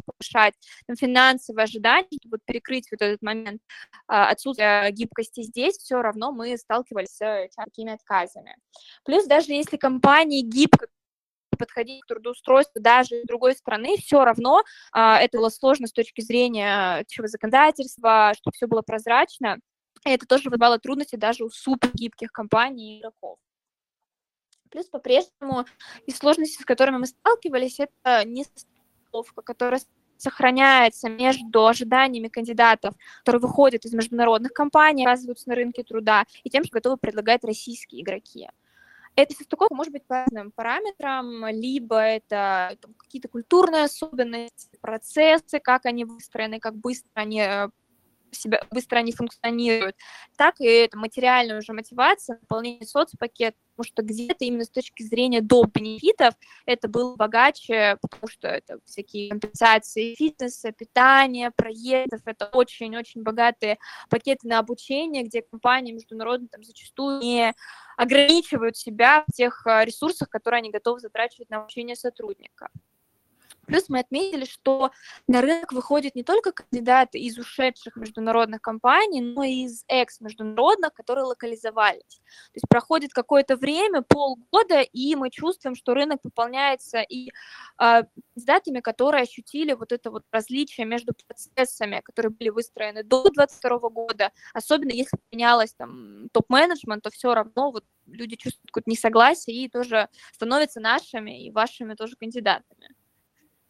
повышать 0.05 0.55
там, 0.87 0.97
финансовые 0.97 1.65
ожидания, 1.65 2.09
чтобы 2.21 2.39
перекрыть 2.45 2.89
вот 2.91 3.01
этот 3.03 3.23
момент 3.23 3.63
а, 4.09 4.31
отсутствия 4.31 4.91
гибкости 4.91 5.43
здесь, 5.43 5.77
все 5.79 6.03
равно 6.03 6.33
мы 6.33 6.57
сталкивались 6.57 7.17
с 7.17 7.49
такими 7.55 7.93
отказами. 7.93 8.57
Плюс 9.05 9.27
даже 9.27 9.53
если 9.53 9.77
компании 9.77 10.43
гибко 10.43 10.89
подходить 11.57 12.03
к 12.03 12.07
трудоустройству 12.07 12.81
даже 12.81 13.21
из 13.21 13.25
другой 13.27 13.55
страны, 13.55 13.97
все 13.99 14.25
равно 14.25 14.63
а, 14.93 15.19
это 15.21 15.39
было 15.39 15.49
сложно 15.49 15.87
с 15.87 15.93
точки 15.93 16.21
зрения 16.21 17.05
чего 17.09 17.27
законодательства, 17.27 18.33
чтобы 18.37 18.55
все 18.55 18.67
было 18.67 18.83
прозрачно. 18.83 19.59
И 20.05 20.11
это 20.11 20.27
тоже 20.27 20.51
вызывало 20.51 20.79
трудности 20.79 21.17
даже 21.17 21.45
у 21.45 21.51
супергибких 21.51 22.33
компаний 22.33 22.97
и 22.97 23.01
игроков. 23.01 23.39
Плюс 24.71 24.87
по-прежнему 24.87 25.67
из 26.07 26.17
сложностей, 26.17 26.63
с 26.63 26.65
которыми 26.65 26.99
мы 26.99 27.07
сталкивались, 27.07 27.79
это 27.79 28.25
несостыковка, 28.25 29.43
которая 29.43 29.81
сохраняется 30.23 31.09
между 31.09 31.67
ожиданиями 31.67 32.29
кандидатов, 32.29 32.95
которые 33.19 33.41
выходят 33.41 33.85
из 33.85 33.93
международных 33.93 34.53
компаний, 34.53 35.05
оказываются 35.05 35.49
на 35.49 35.57
рынке 35.57 35.83
труда, 35.83 36.25
и 36.45 36.51
тем, 36.51 36.65
что 36.65 36.75
готовы 36.75 36.97
предлагать 36.97 37.45
российские 37.45 38.03
игроки. 38.03 38.49
Эта 39.15 39.35
состыковка 39.35 39.75
может 39.75 39.93
быть 39.93 40.07
по 40.07 40.25
разным 40.25 40.53
параметрам, 40.53 41.47
либо 41.49 41.97
это 41.97 42.79
какие-то 42.97 43.29
культурные 43.29 43.85
особенности, 43.85 44.79
процессы, 44.81 45.61
как 45.61 45.85
они 45.85 46.05
выстроены, 46.05 46.61
как 46.61 46.77
быстро 46.77 47.11
они 47.15 47.41
э, 47.41 47.69
себя 48.35 48.63
быстро 48.71 48.99
они 48.99 49.13
функционируют, 49.13 49.97
так 50.37 50.61
и 50.61 50.65
это 50.65 50.99
материальная 50.99 51.59
уже 51.59 51.73
мотивация, 51.73 52.39
наполнение 52.41 52.87
соцпакет, 52.87 53.55
потому 53.75 53.93
что 53.93 54.03
где-то 54.03 54.45
именно 54.45 54.65
с 54.65 54.71
точки 54.71 55.03
зрения 55.03 55.41
доп. 55.41 55.73
бенефитов 55.75 56.35
это 56.67 56.89
было 56.89 57.17
богаче, 57.17 57.97
потому 58.01 58.29
что 58.29 58.49
это 58.49 58.79
всякие 58.85 59.31
компенсации 59.31 60.15
фитнеса, 60.15 60.73
питания, 60.73 61.51
проектов, 61.55 62.21
это 62.27 62.47
очень-очень 62.53 63.23
богатые 63.23 63.79
пакеты 64.09 64.49
на 64.49 64.59
обучение, 64.59 65.23
где 65.23 65.43
компании 65.43 65.93
международные 65.93 66.49
там 66.49 66.63
зачастую 66.65 67.21
не 67.21 67.55
ограничивают 67.97 68.77
себя 68.77 69.25
в 69.29 69.33
тех 69.33 69.67
а, 69.67 69.85
ресурсах, 69.85 70.29
которые 70.29 70.59
они 70.59 70.71
готовы 70.71 71.01
затрачивать 71.01 71.51
на 71.51 71.59
обучение 71.59 71.97
сотрудника. 71.97 72.69
Плюс 73.67 73.89
мы 73.89 74.01
отметили, 74.01 74.45
что 74.45 74.91
на 75.29 75.41
рынок 75.41 75.73
выходят 75.73 76.15
не 76.15 76.25
только 76.25 76.53
кандидаты 76.53 77.19
из 77.19 77.39
ушедших 77.39 77.97
международных 77.97 78.61
компаний, 78.61 79.21
но 79.21 79.45
и 79.45 79.65
из 79.65 79.85
экс-международных, 79.89 80.93
которые 80.95 81.25
локализовались. 81.25 82.17
То 82.17 82.57
есть 82.57 82.69
проходит 82.69 83.13
какое-то 83.13 83.57
время, 83.57 84.03
полгода, 84.03 84.81
и 84.81 85.15
мы 85.15 85.31
чувствуем, 85.31 85.77
что 85.77 85.95
рынок 85.95 86.23
пополняется 86.23 87.01
и 87.01 87.29
э, 87.29 88.03
кандидатами, 88.35 88.81
которые 88.81 89.23
ощутили 89.23 89.75
вот 89.75 89.93
это 89.93 90.11
вот 90.11 90.25
различие 90.33 90.87
между 90.87 91.15
процессами, 91.15 92.01
которые 92.05 92.31
были 92.31 92.49
выстроены 92.49 93.05
до 93.05 93.23
2022 93.23 93.89
года, 93.91 94.33
особенно 94.55 94.91
если 94.91 95.19
менялось 95.31 95.73
там 95.75 96.29
топ-менеджмент, 96.31 97.03
то 97.03 97.11
все 97.11 97.33
равно 97.35 97.71
вот 97.71 97.85
люди 98.07 98.37
чувствуют 98.37 98.71
какое-то 98.71 98.91
несогласие 98.91 99.57
и 99.57 99.69
тоже 99.69 100.09
становятся 100.33 100.81
нашими 100.81 101.47
и 101.47 101.51
вашими 101.51 101.95
тоже 101.95 102.17
кандидатами. 102.17 102.89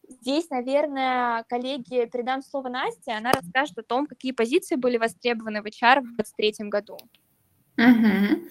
Здесь, 0.09 0.51
наверное, 0.51 1.45
коллеги, 1.49 2.07
передам 2.07 2.43
слово 2.43 2.69
Насте, 2.69 3.13
она 3.13 3.33
расскажет 3.33 3.79
о 3.79 3.83
том, 3.83 4.07
какие 4.07 4.33
позиции 4.33 4.77
были 4.77 4.99
востребованы 4.99 5.63
в 5.63 5.67
HR 5.67 6.01
в 6.01 6.17
2023 6.17 6.69
году. 6.69 6.99
Угу. 7.79 8.43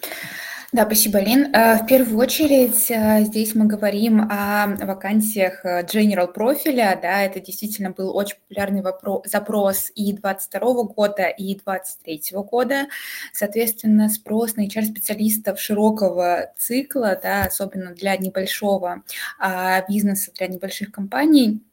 Да, 0.73 0.85
спасибо, 0.85 1.19
Лин. 1.19 1.53
Э, 1.53 1.83
в 1.83 1.85
первую 1.85 2.17
очередь 2.17 2.89
э, 2.89 3.25
здесь 3.25 3.55
мы 3.55 3.65
говорим 3.65 4.21
о 4.21 4.67
вакансиях 4.67 5.65
э, 5.65 5.83
general 5.83 6.31
профиля. 6.31 6.97
Да, 7.01 7.23
это 7.23 7.41
действительно 7.41 7.91
был 7.91 8.15
очень 8.15 8.37
популярный 8.37 8.81
вопрос, 8.81 9.23
запрос 9.25 9.91
и 9.95 10.13
22 10.13 10.83
года, 10.83 11.27
и 11.27 11.55
23 11.55 12.21
года. 12.49 12.87
Соответственно, 13.33 14.07
спрос 14.07 14.55
на 14.55 14.65
HR-специалистов 14.65 15.59
широкого 15.59 16.53
цикла, 16.57 17.19
да, 17.21 17.43
особенно 17.43 17.93
для 17.93 18.15
небольшого 18.15 19.03
а, 19.39 19.85
бизнеса, 19.89 20.31
для 20.37 20.47
небольших 20.47 20.93
компаний– 20.93 21.61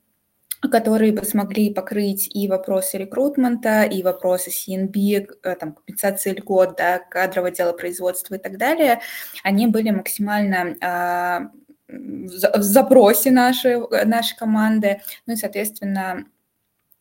которые 0.60 1.12
бы 1.12 1.24
смогли 1.24 1.72
покрыть 1.72 2.28
и 2.34 2.48
вопросы 2.48 2.98
рекрутмента, 2.98 3.82
и 3.82 4.02
вопросы 4.02 4.50
CNB, 4.50 5.28
э, 5.42 5.54
там, 5.56 5.74
компенсации 5.74 6.32
льгот, 6.32 6.76
да, 6.76 6.98
кадрового 6.98 7.50
дела 7.50 7.72
производства 7.72 8.34
и 8.34 8.38
так 8.38 8.58
далее, 8.58 9.00
они 9.44 9.66
были 9.68 9.90
максимально 9.90 10.76
а, 10.80 11.50
в 11.88 12.62
запросе 12.62 13.30
нашей, 13.30 13.78
нашей 14.04 14.36
команды, 14.36 15.00
ну 15.26 15.34
и, 15.34 15.36
соответственно, 15.36 16.26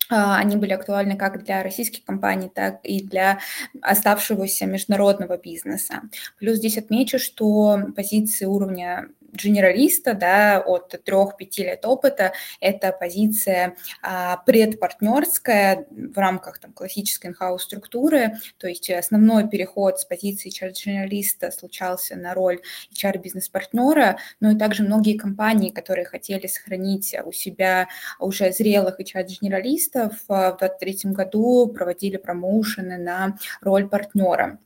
а, 0.09 0.37
они 0.37 0.55
были 0.55 0.73
актуальны 0.73 1.17
как 1.17 1.43
для 1.43 1.63
российских 1.63 2.05
компаний, 2.05 2.49
так 2.53 2.79
и 2.83 3.01
для 3.01 3.39
оставшегося 3.81 4.65
международного 4.65 5.37
бизнеса. 5.37 6.03
Плюс 6.39 6.57
здесь 6.57 6.77
отмечу, 6.77 7.19
что 7.19 7.79
позиции 7.95 8.45
уровня 8.45 9.09
дженералиста, 9.37 10.13
да, 10.13 10.61
от 10.65 10.93
3-5 10.93 11.31
лет 11.59 11.85
опыта, 11.85 12.33
это 12.59 12.91
позиция 12.91 13.75
а, 14.01 14.37
предпартнерская 14.37 15.85
в 15.89 16.17
рамках 16.17 16.59
там, 16.59 16.73
классической 16.73 17.27
инхаус 17.27 17.63
структуры, 17.63 18.33
то 18.57 18.67
есть 18.67 18.89
основной 18.89 19.47
переход 19.47 19.99
с 19.99 20.05
позиции 20.05 20.51
HR-дженералиста 20.51 21.51
случался 21.51 22.15
на 22.15 22.33
роль 22.33 22.59
HR-бизнес-партнера, 22.93 24.17
но 24.39 24.51
и 24.51 24.57
также 24.57 24.83
многие 24.83 25.17
компании, 25.17 25.69
которые 25.69 26.05
хотели 26.05 26.47
сохранить 26.47 27.15
у 27.25 27.31
себя 27.31 27.87
уже 28.19 28.51
зрелых 28.51 28.99
HR-дженералистов, 28.99 30.13
а, 30.27 30.51
в 30.51 30.57
2023 30.57 31.11
году 31.13 31.67
проводили 31.67 32.17
промоушены 32.17 32.97
на 32.97 33.37
роль 33.61 33.87
партнера. 33.87 34.59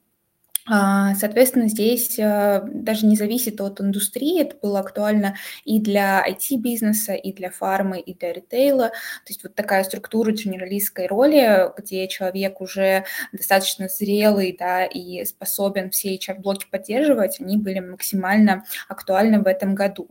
А, 0.68 1.16
соответственно, 1.16 1.68
здесь 1.70 2.20
э, 2.20 2.62
даже 2.66 3.08
не 3.08 3.16
зависит 3.16 3.60
от 3.62 3.82
индустрии, 3.82 4.42
это 4.42 4.56
было 4.62 4.80
актуально 4.80 5.36
и 5.66 5.80
для 5.80 6.24
IT-бизнеса, 6.28 7.14
и 7.14 7.34
для 7.34 7.50
фармы, 7.50 8.00
и 8.00 8.14
для 8.14 8.32
ритейла. 8.32 8.90
То 8.90 9.30
есть 9.30 9.44
вот 9.44 9.56
такая 9.56 9.84
структура 9.84 10.32
генералистской 10.32 11.08
роли, 11.08 11.72
где 11.78 12.08
человек 12.08 12.62
уже 12.62 13.06
достаточно 13.32 13.88
зрелый 13.90 14.56
да, 14.58 14.86
и 14.86 15.26
способен 15.26 15.90
все 15.90 16.16
HR-блоки 16.16 16.68
поддерживать, 16.70 17.40
они 17.40 17.58
были 17.58 17.80
максимально 17.80 18.64
актуальны 18.88 19.42
в 19.42 19.48
этом 19.48 19.74
году. 19.74 20.08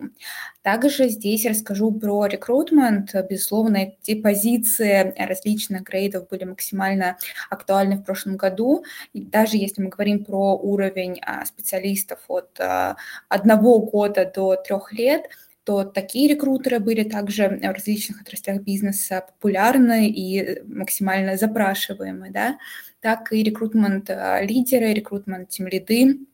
Также 0.63 1.09
здесь 1.09 1.47
расскажу 1.47 1.93
про 1.93 2.27
рекрутмент. 2.27 3.15
Безусловно, 3.29 3.77
эти 4.03 4.21
позиции 4.21 5.15
различных 5.17 5.85
грейдов 5.85 6.29
были 6.29 6.45
максимально 6.45 7.17
актуальны 7.49 7.97
в 7.97 8.03
прошлом 8.05 8.37
году. 8.37 8.85
И 9.13 9.23
даже 9.23 9.57
если 9.57 9.83
мы 9.83 9.89
говорим 9.89 10.25
про 10.25 10.40
уровень 10.41 11.21
а, 11.23 11.45
специалистов 11.45 12.19
от 12.29 12.59
а, 12.61 12.97
одного 13.29 13.81
года 13.81 14.31
до 14.35 14.57
трех 14.57 14.93
лет, 14.93 15.29
то 15.65 15.85
такие 15.85 16.29
рекрутеры 16.29 16.81
были 16.81 17.05
также 17.05 17.49
в 17.49 17.63
различных 17.63 18.23
отраслях 18.23 18.63
бизнеса 18.63 19.25
популярны 19.27 20.09
и 20.09 20.63
максимально 20.67 21.37
запрашиваемы, 21.37 22.31
да, 22.31 22.59
так 23.01 23.33
и 23.33 23.43
рекрутмент-лидеры, 23.43 24.93
рекрутмент-тимлиды, 24.93 26.27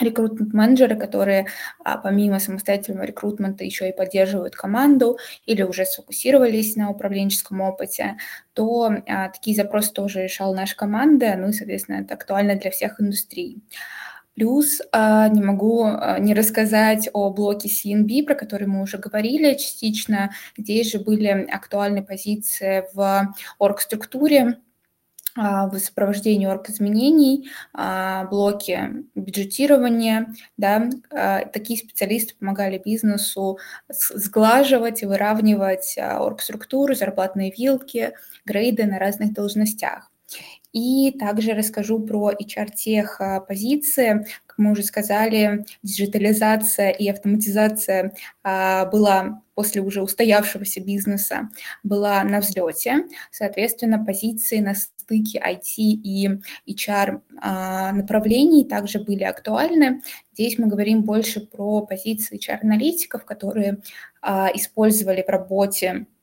рекрутмент-менеджеры, 0.00 0.96
которые 0.96 1.46
а, 1.84 1.98
помимо 1.98 2.38
самостоятельного 2.38 3.04
рекрутмента 3.04 3.64
еще 3.64 3.88
и 3.88 3.96
поддерживают 3.96 4.56
команду 4.56 5.18
или 5.46 5.62
уже 5.62 5.84
сфокусировались 5.84 6.76
на 6.76 6.90
управленческом 6.90 7.60
опыте, 7.60 8.16
то 8.54 8.92
а, 9.06 9.28
такие 9.28 9.56
запросы 9.56 9.92
тоже 9.92 10.22
решала 10.24 10.54
наша 10.54 10.76
команда, 10.76 11.34
ну 11.36 11.48
и, 11.48 11.52
соответственно, 11.52 11.96
это 11.96 12.14
актуально 12.14 12.56
для 12.56 12.70
всех 12.70 13.00
индустрий. 13.00 13.62
Плюс 14.34 14.80
а, 14.92 15.28
не 15.28 15.42
могу 15.42 15.86
не 16.18 16.34
рассказать 16.34 17.10
о 17.12 17.30
блоке 17.30 17.68
CNB, 17.68 18.24
про 18.24 18.34
который 18.34 18.66
мы 18.66 18.82
уже 18.82 18.96
говорили 18.96 19.54
частично. 19.54 20.30
Здесь 20.56 20.92
же 20.92 20.98
были 20.98 21.46
актуальны 21.50 22.02
позиции 22.02 22.84
в 22.94 23.34
оргструктуре, 23.58 24.60
в 25.36 25.78
сопровождении 25.78 26.46
орг-изменений, 26.46 27.50
а, 27.72 28.24
блоки 28.24 29.04
бюджетирования, 29.14 30.34
да, 30.56 30.90
а, 31.10 31.44
такие 31.46 31.78
специалисты 31.78 32.34
помогали 32.38 32.82
бизнесу 32.84 33.58
сглаживать 33.88 35.02
и 35.02 35.06
выравнивать 35.06 35.96
орг-структуру, 35.98 36.94
зарплатные 36.94 37.52
вилки, 37.56 38.12
грейды 38.44 38.86
на 38.86 38.98
разных 38.98 39.32
должностях. 39.32 40.09
И 40.72 41.12
также 41.18 41.52
расскажу 41.52 42.00
про 42.00 42.32
HR-тех 42.32 43.20
позиции. 43.48 44.26
Как 44.46 44.58
мы 44.58 44.72
уже 44.72 44.82
сказали, 44.82 45.64
диджитализация 45.82 46.90
и 46.90 47.08
автоматизация 47.08 48.12
была 48.44 49.42
после 49.60 49.82
уже 49.82 50.00
устоявшегося 50.00 50.80
бизнеса 50.80 51.50
была 51.82 52.24
на 52.24 52.40
взлете. 52.40 53.04
Соответственно, 53.30 54.02
позиции 54.02 54.58
на 54.58 54.74
стыке 54.74 55.38
IT 55.38 55.74
и 55.76 56.28
HR 56.66 57.20
а, 57.42 57.92
направлений 57.92 58.64
также 58.64 59.00
были 59.00 59.24
актуальны. 59.24 60.02
Здесь 60.32 60.56
мы 60.56 60.66
говорим 60.66 61.02
больше 61.02 61.40
про 61.40 61.82
позиции 61.82 62.38
HR-аналитиков, 62.38 63.26
которые 63.26 63.82
а, 64.22 64.48
использовали 64.54 65.22
в 65.22 65.28
работе 65.28 65.90
а, 65.90 66.19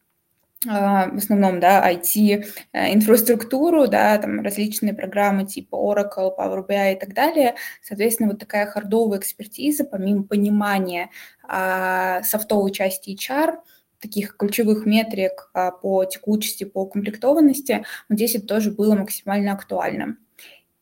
в 0.66 1.18
основном, 1.18 1.60
да, 1.60 1.88
IT-инфраструктуру, 1.92 3.84
э, 3.84 3.88
да, 3.88 4.18
там 4.18 4.42
различные 4.42 4.94
программы 4.94 5.46
типа 5.46 5.76
Oracle, 5.76 6.36
Power 6.38 6.68
BI 6.68 6.94
и 6.94 7.00
так 7.00 7.14
далее. 7.14 7.56
Соответственно, 7.84 8.30
вот 8.30 8.40
такая 8.40 8.66
хардовая 8.66 9.20
экспертиза, 9.20 9.84
помимо 9.86 10.24
понимания 10.24 11.10
а, 11.48 12.24
софтовой 12.24 12.72
части 12.72 13.12
HR, 13.12 13.58
таких 14.00 14.36
ключевых 14.38 14.86
метрик 14.86 15.50
а, 15.54 15.72
по 15.72 16.06
текучести, 16.06 16.64
по 16.64 16.86
комплектованности, 16.86 17.86
вот 18.10 18.16
здесь 18.16 18.36
это 18.36 18.48
тоже 18.48 18.72
было 18.72 18.96
максимально 18.96 19.54
актуально. 19.54 20.18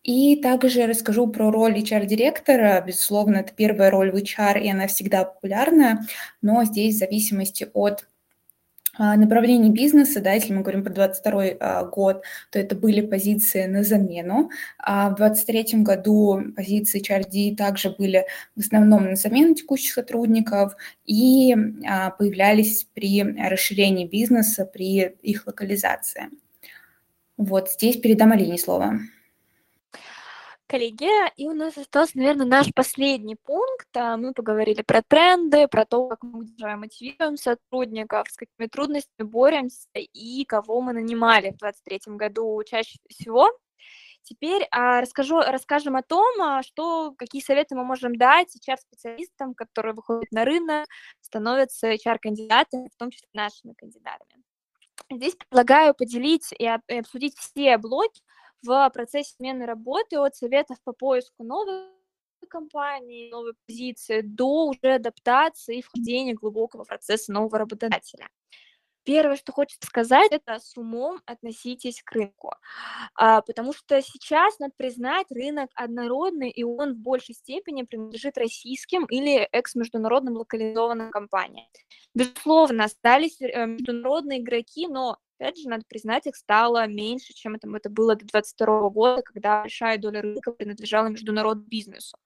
И 0.04 0.36
также 0.36 0.86
расскажу 0.86 1.26
про 1.28 1.50
роль 1.50 1.80
HR-директора. 1.80 2.80
Безусловно, 2.86 3.38
это 3.38 3.52
первая 3.54 3.90
роль 3.90 4.12
в 4.12 4.16
HR, 4.16 4.62
и 4.62 4.70
она 4.70 4.86
всегда 4.86 5.26
популярная, 5.26 6.06
но 6.44 6.64
здесь 6.64 6.96
в 6.96 7.00
зависимости 7.00 7.68
от 7.74 8.06
а, 8.98 9.16
направлений 9.18 9.72
бизнеса, 9.72 10.22
да, 10.22 10.34
если 10.34 10.54
мы 10.54 10.62
говорим 10.62 10.84
про 10.84 10.94
22 10.94 11.44
а, 11.60 11.84
год, 11.86 12.24
то 12.52 12.60
это 12.60 12.76
были 12.76 13.02
позиции 13.02 13.66
на 13.66 13.84
замену. 13.84 14.50
А 14.78 15.10
в 15.10 15.16
23 15.16 15.82
году 15.84 16.42
позиции 16.56 17.02
HRD 17.02 17.56
также 17.56 17.90
были 17.90 18.26
в 18.56 18.62
основном 18.62 19.06
на 19.10 19.16
замену 19.16 19.54
текущих 19.54 19.94
сотрудников 19.94 20.76
и 21.06 21.56
а, 21.88 22.12
появлялись 22.12 22.88
при 22.94 23.24
расширении 23.24 24.08
бизнеса, 24.08 24.66
при 24.66 25.16
их 25.22 25.48
локализации. 25.48 26.30
Вот 27.38 27.72
здесь 27.72 27.98
передам 27.98 28.32
Алине 28.32 28.58
слово. 28.58 29.00
Коллеги, 30.68 31.12
и 31.38 31.48
у 31.48 31.54
нас 31.54 31.78
остался, 31.78 32.18
наверное, 32.18 32.48
наш 32.48 32.74
последний 32.74 33.36
пункт. 33.36 33.88
А, 33.96 34.18
мы 34.18 34.34
поговорили 34.34 34.82
про 34.82 35.04
тренды, 35.04 35.68
про 35.68 35.86
то, 35.86 36.08
как 36.08 36.24
мы 36.24 36.44
мотивируем 36.76 37.38
сотрудников, 37.38 38.28
с 38.32 38.36
какими 38.36 38.66
трудностями 38.66 39.28
боремся 39.28 39.88
и 39.94 40.44
кого 40.46 40.82
мы 40.82 40.94
нанимали 40.94 41.52
в 41.52 41.60
2023 41.60 42.16
году 42.16 42.64
чаще 42.66 42.98
всего. 43.08 43.52
Теперь 44.24 44.68
а, 44.72 45.02
расскажу, 45.02 45.40
расскажем 45.40 45.98
о 45.98 46.02
том, 46.02 46.42
а, 46.42 46.64
что, 46.64 47.14
какие 47.16 47.44
советы 47.44 47.76
мы 47.76 47.84
можем 47.84 48.16
дать 48.16 48.56
HR-специалистам, 48.58 49.54
которые 49.54 49.94
выходят 49.94 50.32
на 50.32 50.46
рынок, 50.46 50.88
становятся 51.22 51.94
HR-кандидатами, 51.94 52.90
в 52.92 52.98
том 52.98 53.12
числе 53.12 53.30
нашими 53.34 53.74
кандидатами. 53.74 54.42
Здесь 55.12 55.36
предлагаю 55.36 55.94
поделить 55.94 56.52
и 56.58 56.66
обсудить 56.66 57.38
все 57.38 57.78
блоки 57.78 58.24
в 58.66 58.90
процессе 58.90 59.34
смены 59.38 59.66
работы 59.66 60.18
от 60.18 60.36
советов 60.36 60.78
по 60.84 60.94
поиску 60.94 61.44
новых 61.44 61.92
компании, 62.50 63.32
новой 63.32 63.54
позиции 63.68 64.22
до 64.22 64.68
уже 64.68 64.96
адаптации 64.96 65.80
и 65.80 65.82
вхождения 65.82 66.34
глубокого 66.34 66.84
процесса 66.84 67.32
нового 67.32 67.60
работодателя. 67.60 68.28
Первое, 69.06 69.36
что 69.36 69.52
хочется 69.52 69.88
сказать, 69.88 70.32
это 70.32 70.58
с 70.58 70.76
умом 70.76 71.22
относитесь 71.28 72.02
к 72.02 72.12
рынку, 72.12 72.54
а, 73.14 73.42
потому 73.42 73.72
что 73.72 74.02
сейчас, 74.02 74.58
надо 74.58 74.74
признать, 74.76 75.28
рынок 75.30 75.70
однородный, 75.76 76.50
и 76.50 76.64
он 76.64 76.96
в 76.96 76.98
большей 76.98 77.36
степени 77.36 77.84
принадлежит 77.84 78.36
российским 78.40 79.06
или 79.06 79.48
экс-международным 79.52 80.38
локализованным 80.38 81.12
компаниям. 81.12 81.68
Безусловно, 82.16 82.86
остались 82.86 83.40
э, 83.42 83.68
международные 83.68 84.40
игроки, 84.40 84.88
но 84.88 85.20
опять 85.38 85.58
же, 85.58 85.70
надо 85.70 85.84
признать, 85.88 86.28
их 86.28 86.36
стало 86.36 86.88
меньше, 86.88 87.34
чем 87.34 87.56
это, 87.56 87.68
это 87.76 87.90
было 87.90 88.16
до 88.16 88.26
2022 88.26 88.90
года, 88.90 89.22
когда 89.22 89.62
большая 89.62 89.98
доля 89.98 90.22
рынка 90.22 90.52
принадлежала 90.52 91.08
международному 91.08 91.68
бизнесу. 91.68 92.18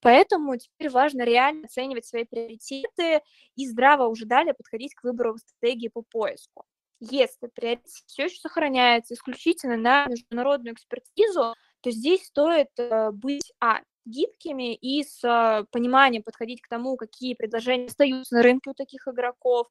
Поэтому 0.00 0.56
теперь 0.56 0.90
важно 0.90 1.22
реально 1.22 1.66
оценивать 1.66 2.06
свои 2.06 2.24
приоритеты 2.24 3.22
и 3.56 3.66
здраво 3.66 4.06
уже 4.06 4.26
далее 4.26 4.54
подходить 4.54 4.94
к 4.94 5.02
выбору 5.02 5.36
стратегии 5.38 5.88
по 5.88 6.02
поиску. 6.02 6.64
Если 7.00 7.48
приоритет 7.54 7.86
все 8.06 8.24
еще 8.24 8.36
сохраняется 8.36 9.14
исключительно 9.14 9.76
на 9.76 10.06
международную 10.06 10.74
экспертизу, 10.74 11.54
то 11.80 11.90
здесь 11.90 12.26
стоит 12.26 12.70
э, 12.78 13.10
быть 13.10 13.52
а, 13.60 13.80
гибкими 14.06 14.74
и 14.74 15.02
с 15.02 15.22
э, 15.24 15.64
пониманием 15.70 16.22
подходить 16.22 16.62
к 16.62 16.68
тому, 16.68 16.96
какие 16.96 17.34
предложения 17.34 17.86
остаются 17.86 18.34
на 18.36 18.42
рынке 18.42 18.70
у 18.70 18.74
таких 18.74 19.06
игроков, 19.08 19.66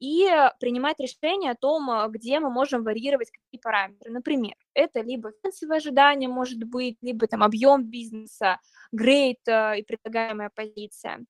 и 0.00 0.28
принимать 0.58 0.98
решение 0.98 1.52
о 1.52 1.54
том, 1.54 1.90
а, 1.90 2.08
где 2.08 2.40
мы 2.40 2.50
можем 2.50 2.82
варьировать 2.82 3.30
какие 3.30 3.60
параметры. 3.60 4.10
Например, 4.10 4.54
это 4.74 5.00
либо 5.02 5.30
финансовое 5.42 5.76
ожидание 5.76 6.28
может 6.28 6.64
быть, 6.64 6.96
либо 7.02 7.26
там 7.26 7.42
объем 7.42 7.84
бизнеса, 7.84 8.58
грейд 8.92 9.46
а, 9.46 9.74
и 9.76 9.82
предлагаемая 9.82 10.50
позиция. 10.54 11.24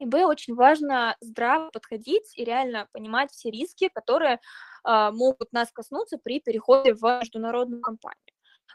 И 0.00 0.04
Б, 0.04 0.24
очень 0.24 0.56
важно 0.56 1.16
здраво 1.20 1.70
подходить 1.70 2.36
и 2.36 2.44
реально 2.44 2.88
понимать 2.90 3.30
все 3.30 3.50
риски, 3.50 3.88
которые 3.88 4.40
э, 4.84 5.10
могут 5.12 5.52
нас 5.52 5.70
коснуться 5.70 6.18
при 6.18 6.40
переходе 6.40 6.92
в 6.92 7.20
международную 7.20 7.80
компанию. 7.80 8.18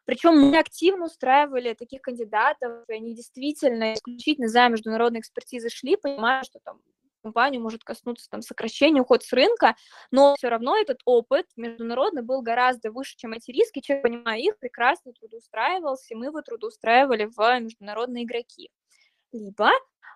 Причем 0.05 0.39
мы 0.39 0.57
активно 0.57 1.07
устраивали 1.07 1.73
таких 1.73 2.01
кандидатов, 2.01 2.85
и 2.87 2.93
они 2.93 3.13
действительно 3.13 3.93
исключительно 3.93 4.47
за 4.47 4.69
международной 4.69 5.19
экспертизой 5.19 5.69
шли, 5.69 5.97
понимая, 5.97 6.43
что 6.43 6.59
там 6.63 6.79
компанию 7.27 7.61
может 7.61 7.83
коснуться 7.83 8.29
там 8.29 8.41
сокращения, 8.41 9.01
уход 9.01 9.23
с 9.23 9.33
рынка, 9.33 9.75
но 10.11 10.35
все 10.37 10.47
равно 10.47 10.77
этот 10.77 11.01
опыт 11.05 11.45
международный 11.57 12.21
был 12.21 12.41
гораздо 12.41 12.91
выше, 12.91 13.17
чем 13.17 13.33
эти 13.33 13.51
риски. 13.51 13.81
Человек, 13.81 14.03
понимая 14.03 14.39
их, 14.39 14.57
прекрасно 14.59 15.11
трудоустраивался, 15.11 16.13
и 16.13 16.15
мы 16.15 16.27
его 16.27 16.41
трудоустраивали 16.41 17.25
в 17.25 17.59
международные 17.59 18.23
игроки. 18.23 18.69
Либо 19.33 19.71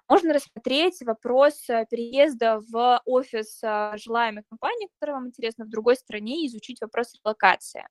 можно 0.07 0.33
рассмотреть 0.33 1.01
вопрос 1.01 1.69
э, 1.69 1.85
переезда 1.89 2.61
в 2.69 3.01
офис 3.05 3.59
э, 3.61 3.93
желаемой 3.97 4.43
компании, 4.49 4.89
которая 4.93 5.17
вам 5.17 5.27
интересна 5.27 5.65
в 5.65 5.69
другой 5.69 5.97
стране, 5.97 6.43
и 6.43 6.47
изучить 6.47 6.81
вопрос 6.81 7.13
релокации. 7.23 7.85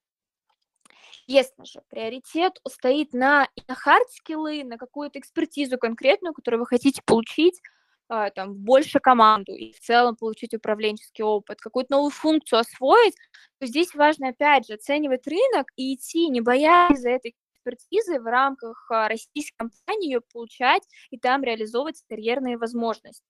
Если 1.27 1.63
же 1.63 1.81
приоритет 1.89 2.59
стоит 2.67 3.13
на, 3.13 3.47
на 3.67 3.75
хард-скиллы, 3.75 4.63
на 4.63 4.77
какую-то 4.77 5.19
экспертизу 5.19 5.77
конкретную, 5.77 6.33
которую 6.33 6.61
вы 6.61 6.65
хотите 6.65 7.01
получить, 7.05 7.61
там, 8.35 8.55
больше 8.55 8.99
команду 8.99 9.53
и 9.53 9.71
в 9.71 9.79
целом 9.79 10.15
получить 10.17 10.53
управленческий 10.53 11.23
опыт, 11.23 11.61
какую-то 11.61 11.93
новую 11.93 12.11
функцию 12.11 12.59
освоить, 12.59 13.15
то 13.59 13.65
здесь 13.65 13.95
важно, 13.95 14.29
опять 14.29 14.67
же, 14.67 14.73
оценивать 14.73 15.25
рынок 15.27 15.67
и 15.77 15.95
идти, 15.95 16.27
не 16.27 16.41
боясь 16.41 16.99
за 16.99 17.09
этой 17.09 17.35
экспертизы 17.53 18.19
в 18.19 18.25
рамках 18.25 18.85
а, 18.89 19.07
российской 19.07 19.55
компании 19.55 20.09
ее 20.09 20.21
получать 20.33 20.83
и 21.09 21.17
там 21.17 21.43
реализовывать 21.43 22.03
карьерные 22.09 22.57
возможности. 22.57 23.23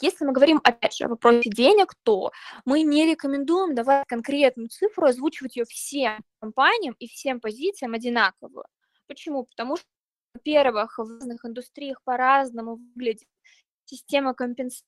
Если 0.00 0.24
мы 0.24 0.32
говорим, 0.32 0.60
опять 0.62 0.94
же, 0.94 1.04
о 1.04 1.08
вопросе 1.08 1.50
денег, 1.50 1.94
то 2.04 2.30
мы 2.64 2.82
не 2.82 3.06
рекомендуем 3.06 3.74
давать 3.74 4.06
конкретную 4.06 4.68
цифру, 4.68 5.06
озвучивать 5.06 5.56
ее 5.56 5.64
всем 5.64 6.20
компаниям 6.40 6.94
и 6.98 7.08
всем 7.08 7.40
позициям 7.40 7.94
одинаковую. 7.94 8.64
Почему? 9.06 9.44
Потому 9.44 9.76
что 9.76 9.86
во-первых, 10.38 10.98
в 10.98 11.02
разных 11.02 11.44
индустриях 11.44 12.02
по-разному 12.04 12.76
выглядит 12.76 13.28
система 13.84 14.34
компенсации. 14.34 14.84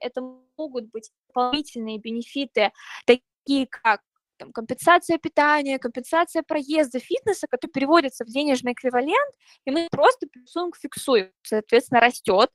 Это 0.00 0.22
могут 0.56 0.90
быть 0.90 1.10
дополнительные 1.28 1.98
бенефиты, 1.98 2.72
такие 3.06 3.66
как 3.66 4.00
там, 4.38 4.52
компенсация 4.52 5.18
питания, 5.18 5.78
компенсация 5.78 6.42
проезда, 6.42 6.98
фитнеса, 6.98 7.46
который 7.48 7.70
переводится 7.70 8.24
в 8.24 8.28
денежный 8.28 8.72
эквивалент, 8.72 9.34
и 9.64 9.70
мы 9.70 9.88
просто 9.90 10.26
плюсуем 10.26 10.70
к 10.70 10.76
фиксуем, 10.76 11.30
соответственно, 11.42 12.00
растет, 12.00 12.50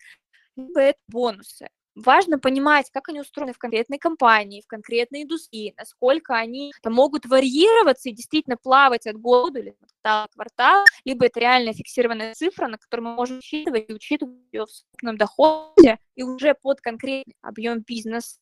либо 0.56 0.80
это 0.82 1.00
бонусы. 1.08 1.68
Важно 1.98 2.38
понимать, 2.38 2.92
как 2.92 3.10
они 3.10 3.22
устроены 3.22 3.54
в 3.54 3.58
конкретной 3.58 3.98
компании, 3.98 4.62
в 4.62 4.68
конкретной 4.68 5.24
индустрии, 5.24 5.74
насколько 5.76 6.36
они 6.36 6.72
могут 6.86 7.26
варьироваться 7.26 8.10
и 8.10 8.12
действительно 8.12 8.56
плавать 8.56 9.08
от 9.08 9.18
года 9.18 9.60
или 9.60 9.76
от 10.04 10.32
квартала, 10.32 10.86
либо 11.06 11.26
это 11.26 11.40
реально 11.40 11.74
фиксированная 11.74 12.36
цифра, 12.36 12.68
на 12.68 12.78
которую 12.78 13.10
мы 13.10 13.16
можем 13.16 13.40
учитывать 13.40 13.90
и 13.90 13.94
учитывать 13.94 14.36
ее 14.52 14.68
в 14.68 14.70
собственном 14.70 15.18
доходе, 15.18 15.98
и 16.14 16.22
уже 16.22 16.54
под 16.54 16.82
конкретный 16.82 17.36
объем 17.42 17.80
бизнеса 17.80 18.38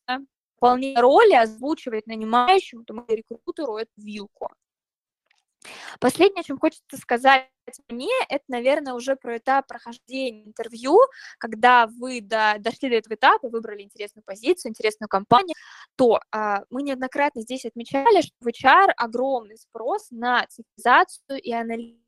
вполне 0.58 0.94
роли 1.00 1.32
озвучивать 1.32 2.06
нанимающему, 2.06 2.84
тому 2.84 3.06
рекрутеру 3.08 3.78
эту 3.78 3.92
вилку. 3.96 4.50
Последнее, 5.98 6.42
о 6.42 6.44
чем 6.44 6.58
хочется 6.58 6.98
сказать 6.98 7.48
мне, 7.88 8.12
это, 8.28 8.44
наверное, 8.48 8.94
уже 8.94 9.16
про 9.16 9.38
этап 9.38 9.66
прохождения 9.66 10.44
интервью, 10.44 10.98
когда 11.38 11.86
вы 11.86 12.20
до, 12.20 12.56
дошли 12.58 12.88
до 12.88 12.96
этого 12.96 13.14
этапа, 13.14 13.48
выбрали 13.48 13.82
интересную 13.82 14.24
позицию, 14.24 14.70
интересную 14.70 15.08
компанию, 15.08 15.54
то 15.96 16.20
а, 16.30 16.62
мы 16.70 16.82
неоднократно 16.82 17.42
здесь 17.42 17.64
отмечали, 17.64 18.22
что 18.22 18.32
в 18.40 18.46
HR 18.46 18.90
огромный 18.96 19.56
спрос 19.56 20.08
на 20.10 20.46
цифровизацию 20.46 21.40
и 21.42 21.52
аналитику. 21.52 22.05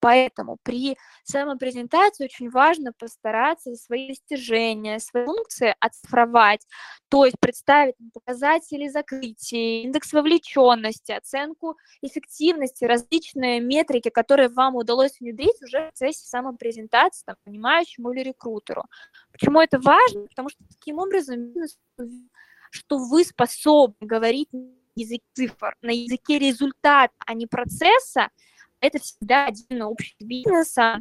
Поэтому 0.00 0.58
при 0.62 0.96
самопрезентации 1.24 2.24
очень 2.24 2.50
важно 2.50 2.92
постараться 2.92 3.74
свои 3.74 4.08
достижения, 4.08 4.98
свои 4.98 5.24
функции 5.24 5.74
оцифровать, 5.80 6.60
то 7.08 7.24
есть 7.24 7.38
представить 7.40 7.94
показатели 8.12 8.88
закрытия, 8.88 9.84
индекс 9.84 10.12
вовлеченности, 10.12 11.12
оценку 11.12 11.76
эффективности, 12.02 12.84
различные 12.84 13.60
метрики, 13.60 14.10
которые 14.10 14.50
вам 14.50 14.76
удалось 14.76 15.18
внедрить 15.20 15.62
уже 15.62 15.78
в 15.78 15.82
процессе 15.84 16.26
самопрезентации 16.26 17.22
там, 17.24 17.36
понимающему 17.44 18.12
или 18.12 18.20
рекрутеру. 18.24 18.84
Почему 19.32 19.60
это 19.60 19.78
важно? 19.78 20.26
Потому 20.28 20.50
что 20.50 20.62
таким 20.68 20.98
образом 20.98 21.54
что 22.74 22.98
вы 22.98 23.24
способны 23.24 23.94
говорить 24.00 24.48
на 24.52 24.68
языке 24.96 25.24
цифр, 25.34 25.76
на 25.80 25.90
языке 25.90 26.38
результата, 26.38 27.14
а 27.24 27.34
не 27.34 27.46
процесса, 27.46 28.28
это 28.84 28.98
всегда 28.98 29.46
отдельно 29.46 29.88
общий 29.88 30.16
бизнеса. 30.20 30.98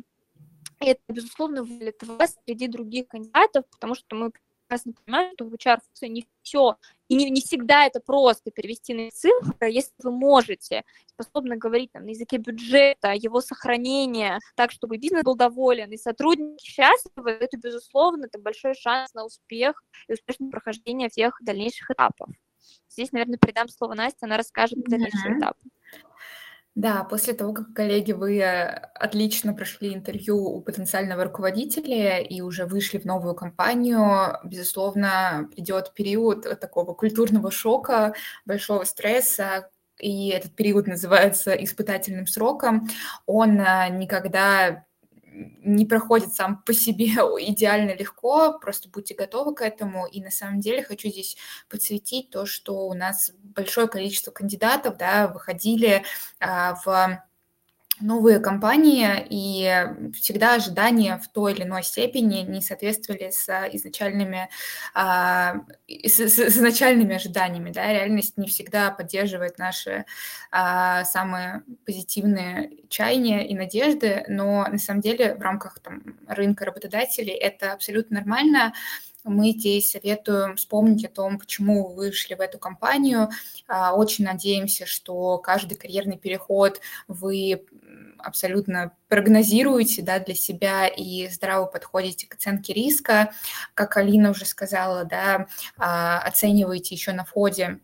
И 0.80 0.88
это, 0.88 1.02
безусловно, 1.08 1.64
выводит 1.64 2.02
вас 2.04 2.36
среди 2.46 2.68
других 2.68 3.08
кандидатов, 3.08 3.66
потому 3.72 3.96
что 3.96 4.16
мы 4.16 4.32
прекрасно 4.68 4.94
понимаем, 4.94 5.34
что 5.36 5.46
в 5.46 5.54
HR 5.54 5.80
не 6.04 6.26
все, 6.42 6.78
и 7.08 7.16
не, 7.16 7.30
не 7.30 7.42
всегда 7.42 7.86
это 7.86 8.00
просто 8.00 8.52
перевести 8.52 8.94
на 8.94 9.12
цифры, 9.12 9.70
если 9.70 9.94
вы 10.02 10.12
можете, 10.12 10.84
способны 11.06 11.58
говорить 11.58 11.92
там, 11.92 12.06
на 12.06 12.10
языке 12.10 12.38
бюджета, 12.38 13.12
его 13.12 13.42
сохранения, 13.42 14.40
так, 14.56 14.72
чтобы 14.72 14.98
бизнес 14.98 15.24
был 15.24 15.36
доволен, 15.36 15.92
и 15.92 15.98
сотрудники 15.98 16.64
счастливы, 16.64 17.32
это, 17.32 17.58
безусловно, 17.58 18.26
это 18.26 18.40
большой 18.40 18.74
шанс 18.74 19.14
на 19.14 19.26
успех 19.26 19.84
и 20.08 20.14
успешное 20.14 20.50
прохождение 20.50 21.10
всех 21.10 21.38
дальнейших 21.42 21.92
этапов. 21.92 22.30
Здесь, 22.90 23.12
наверное, 23.12 23.38
передам 23.38 23.68
слово 23.70 23.94
Насте, 23.94 24.20
она 24.22 24.38
расскажет 24.38 24.80
дальнейшие 24.84 25.36
mm-hmm. 25.36 25.40
этапы. 25.40 25.70
Да, 26.76 27.04
после 27.04 27.34
того, 27.34 27.54
как, 27.54 27.72
коллеги, 27.74 28.14
вы 28.14 28.40
э, 28.40 28.66
отлично 28.96 29.54
прошли 29.54 29.94
интервью 29.94 30.38
у 30.44 30.62
потенциального 30.62 31.26
руководителя 31.26 32.20
и 32.20 32.42
уже 32.42 32.66
вышли 32.66 32.98
в 32.98 33.06
новую 33.06 33.36
компанию, 33.36 34.40
безусловно, 34.44 35.50
придет 35.56 35.94
период 35.94 36.60
такого 36.60 36.96
культурного 36.96 37.52
шока, 37.52 38.16
большого 38.46 38.86
стресса, 38.86 39.70
и 40.00 40.30
этот 40.30 40.56
период 40.56 40.88
называется 40.88 41.52
испытательным 41.54 42.26
сроком, 42.26 42.90
он 43.28 43.60
а, 43.62 43.88
никогда 43.90 44.86
не 45.34 45.86
проходит 45.86 46.34
сам 46.34 46.62
по 46.64 46.74
себе 46.74 47.08
идеально 47.08 47.96
легко, 47.96 48.58
просто 48.60 48.90
будьте 48.90 49.16
готовы 49.16 49.56
к 49.56 49.62
этому. 49.62 50.06
И 50.08 50.22
на 50.22 50.32
самом 50.32 50.60
деле 50.60 50.84
хочу 50.84 51.10
здесь 51.10 51.38
подсветить 51.70 52.30
то, 52.30 52.46
что 52.46 52.88
у 52.88 52.94
нас 52.94 53.32
большое 53.44 53.88
количество 53.88 54.32
кандидатов 54.32 54.98
да, 54.98 55.28
выходили 55.28 56.04
а, 56.40 56.76
в 56.86 57.24
новые 58.00 58.40
компании, 58.40 59.26
и 59.30 60.12
всегда 60.14 60.56
ожидания 60.56 61.18
в 61.18 61.28
той 61.28 61.54
или 61.54 61.64
иной 61.64 61.84
степени 61.84 62.42
не 62.42 62.62
соответствовали 62.62 63.30
с 63.30 63.48
изначальными, 63.72 64.50
а, 64.94 65.62
с, 65.88 66.20
изначальными 66.20 67.16
ожиданиями. 67.16 67.72
Да? 67.72 67.92
Реальность 67.92 68.38
не 68.38 68.48
всегда 68.48 68.92
поддерживает 68.92 69.58
наши 69.58 70.06
а, 70.52 71.06
самые 71.06 71.64
позитивные 71.86 72.72
чаяния 72.90 73.42
и 73.42 73.54
надежды, 73.54 74.26
но 74.28 74.66
на 74.68 74.80
самом 74.80 75.02
деле 75.02 75.36
в 75.36 75.42
рамках 75.42 75.80
там, 75.80 76.02
рынка 76.28 76.66
работодателей 76.66 77.34
это 77.34 77.74
абсолютно 77.74 78.18
нормально 78.18 78.74
мы 79.24 79.52
здесь 79.52 79.92
советуем 79.92 80.58
вспомнить 80.58 81.06
о 81.06 81.10
том, 81.10 81.40
почему 81.40 81.88
вы 81.88 81.96
вышли 81.96 82.36
в 82.36 82.42
эту 82.42 82.60
компанию. 82.60 83.30
А, 83.68 83.96
очень 83.96 84.26
надеемся, 84.26 84.86
что 84.86 85.38
каждый 85.38 85.76
карьерный 85.76 86.18
переход 86.18 86.82
вы 87.08 87.66
абсолютно 88.24 88.96
прогнозируете 89.08 90.02
да, 90.02 90.20
для 90.20 90.36
себя 90.36 90.88
и 90.88 91.28
здраво 91.30 91.66
подходите 91.66 92.28
к 92.28 92.36
оценке 92.36 92.74
риска. 92.74 93.32
Как 93.74 93.98
Алина 93.98 94.32
уже 94.32 94.46
сказала, 94.46 95.06
да, 95.06 95.48
а, 95.78 96.20
оцениваете 96.20 96.96
еще 96.96 97.12
на 97.12 97.24
входе 97.24 97.80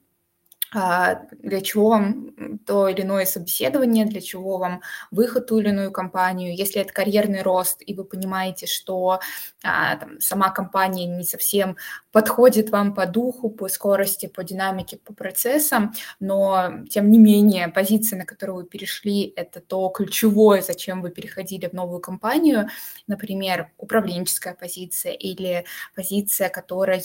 для 0.73 1.61
чего 1.61 1.89
вам 1.89 2.59
то 2.65 2.87
или 2.87 3.01
иное 3.01 3.25
собеседование, 3.25 4.05
для 4.05 4.21
чего 4.21 4.57
вам 4.57 4.81
выход 5.11 5.43
в 5.43 5.47
ту 5.47 5.59
или 5.59 5.69
иную 5.69 5.91
компанию. 5.91 6.55
Если 6.55 6.81
это 6.81 6.93
карьерный 6.93 7.41
рост, 7.41 7.81
и 7.85 7.93
вы 7.95 8.03
понимаете, 8.03 8.67
что 8.67 9.19
а, 9.63 9.95
там, 9.95 10.19
сама 10.19 10.49
компания 10.49 11.05
не 11.05 11.23
совсем 11.23 11.77
подходит 12.11 12.69
вам 12.69 12.93
по 12.93 13.05
духу, 13.05 13.49
по 13.49 13.67
скорости, 13.67 14.27
по 14.27 14.43
динамике, 14.43 14.97
по 14.97 15.13
процессам, 15.13 15.93
но 16.19 16.71
тем 16.89 17.09
не 17.09 17.17
менее 17.17 17.67
позиция, 17.69 18.19
на 18.19 18.25
которую 18.25 18.57
вы 18.57 18.65
перешли, 18.65 19.33
это 19.35 19.61
то 19.61 19.89
ключевое, 19.89 20.61
зачем 20.61 21.01
вы 21.01 21.09
переходили 21.09 21.67
в 21.67 21.73
новую 21.73 21.99
компанию, 21.99 22.67
например, 23.07 23.71
управленческая 23.77 24.53
позиция 24.53 25.13
или 25.13 25.65
позиция, 25.95 26.49
которая 26.49 26.99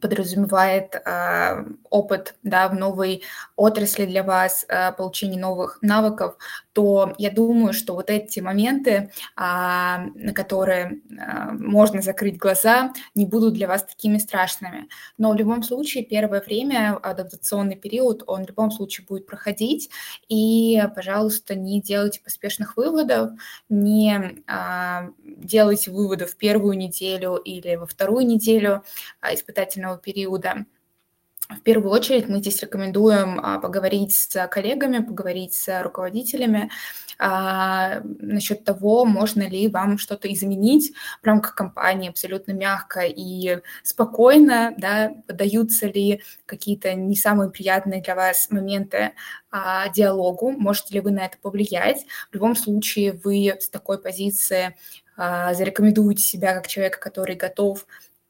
подразумевает 0.00 0.94
э, 0.94 1.64
опыт 1.90 2.36
да, 2.42 2.68
в 2.68 2.74
новой 2.74 3.22
отрасли 3.56 4.06
для 4.06 4.22
вас, 4.22 4.64
э, 4.68 4.92
получение 4.92 5.40
новых 5.40 5.78
навыков, 5.82 6.36
то 6.76 7.14
я 7.16 7.30
думаю, 7.30 7.72
что 7.72 7.94
вот 7.94 8.10
эти 8.10 8.40
моменты, 8.40 8.90
э, 8.90 9.08
на 9.34 10.32
которые 10.34 11.00
э, 11.08 11.52
можно 11.52 12.02
закрыть 12.02 12.36
глаза, 12.36 12.92
не 13.14 13.24
будут 13.24 13.54
для 13.54 13.66
вас 13.66 13.82
такими 13.82 14.18
страшными. 14.18 14.86
Но 15.16 15.32
в 15.32 15.36
любом 15.36 15.62
случае 15.62 16.04
первое 16.04 16.42
время, 16.42 16.98
адаптационный 17.02 17.76
период, 17.76 18.24
он 18.26 18.44
в 18.44 18.48
любом 18.48 18.70
случае 18.70 19.06
будет 19.06 19.24
проходить, 19.24 19.88
и, 20.28 20.82
пожалуйста, 20.94 21.54
не 21.54 21.80
делайте 21.80 22.20
поспешных 22.20 22.76
выводов, 22.76 23.30
не 23.70 24.42
э, 24.46 25.10
делайте 25.24 25.90
выводы 25.90 26.26
в 26.26 26.36
первую 26.36 26.76
неделю 26.76 27.36
или 27.36 27.76
во 27.76 27.86
вторую 27.86 28.26
неделю 28.26 28.84
испытательного 29.22 29.96
периода. 29.96 30.66
В 31.48 31.60
первую 31.60 31.92
очередь 31.92 32.28
мы 32.28 32.40
здесь 32.40 32.60
рекомендуем 32.60 33.38
а, 33.40 33.60
поговорить 33.60 34.14
с 34.14 34.48
коллегами, 34.48 34.98
поговорить 34.98 35.54
с 35.54 35.82
руководителями 35.82 36.70
а, 37.18 38.00
насчет 38.02 38.64
того, 38.64 39.04
можно 39.04 39.48
ли 39.48 39.68
вам 39.68 39.96
что-то 39.96 40.32
изменить 40.32 40.92
в 41.22 41.26
рамках 41.26 41.54
компании 41.54 42.10
абсолютно 42.10 42.50
мягко 42.50 43.02
и 43.02 43.60
спокойно, 43.84 44.74
да, 44.76 45.12
подаются 45.28 45.86
ли 45.86 46.20
какие-то 46.46 46.94
не 46.94 47.14
самые 47.14 47.50
приятные 47.50 48.02
для 48.02 48.16
вас 48.16 48.50
моменты 48.50 49.12
а, 49.52 49.88
диалогу, 49.90 50.50
можете 50.50 50.94
ли 50.94 51.00
вы 51.00 51.12
на 51.12 51.26
это 51.26 51.38
повлиять. 51.38 52.06
В 52.30 52.34
любом 52.34 52.56
случае 52.56 53.12
вы 53.12 53.54
с 53.58 53.68
такой 53.68 53.98
позиции 54.00 54.74
а, 55.16 55.54
зарекомендуете 55.54 56.24
себя 56.24 56.54
как 56.54 56.66
человека, 56.66 56.98
который 56.98 57.36
готов 57.36 57.86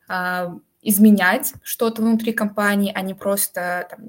а, 0.06 0.58
изменять 0.88 1.52
что-то 1.62 2.00
внутри 2.00 2.32
компании, 2.32 2.92
а 2.94 3.02
не 3.02 3.14
просто 3.14 3.88
там, 3.90 4.00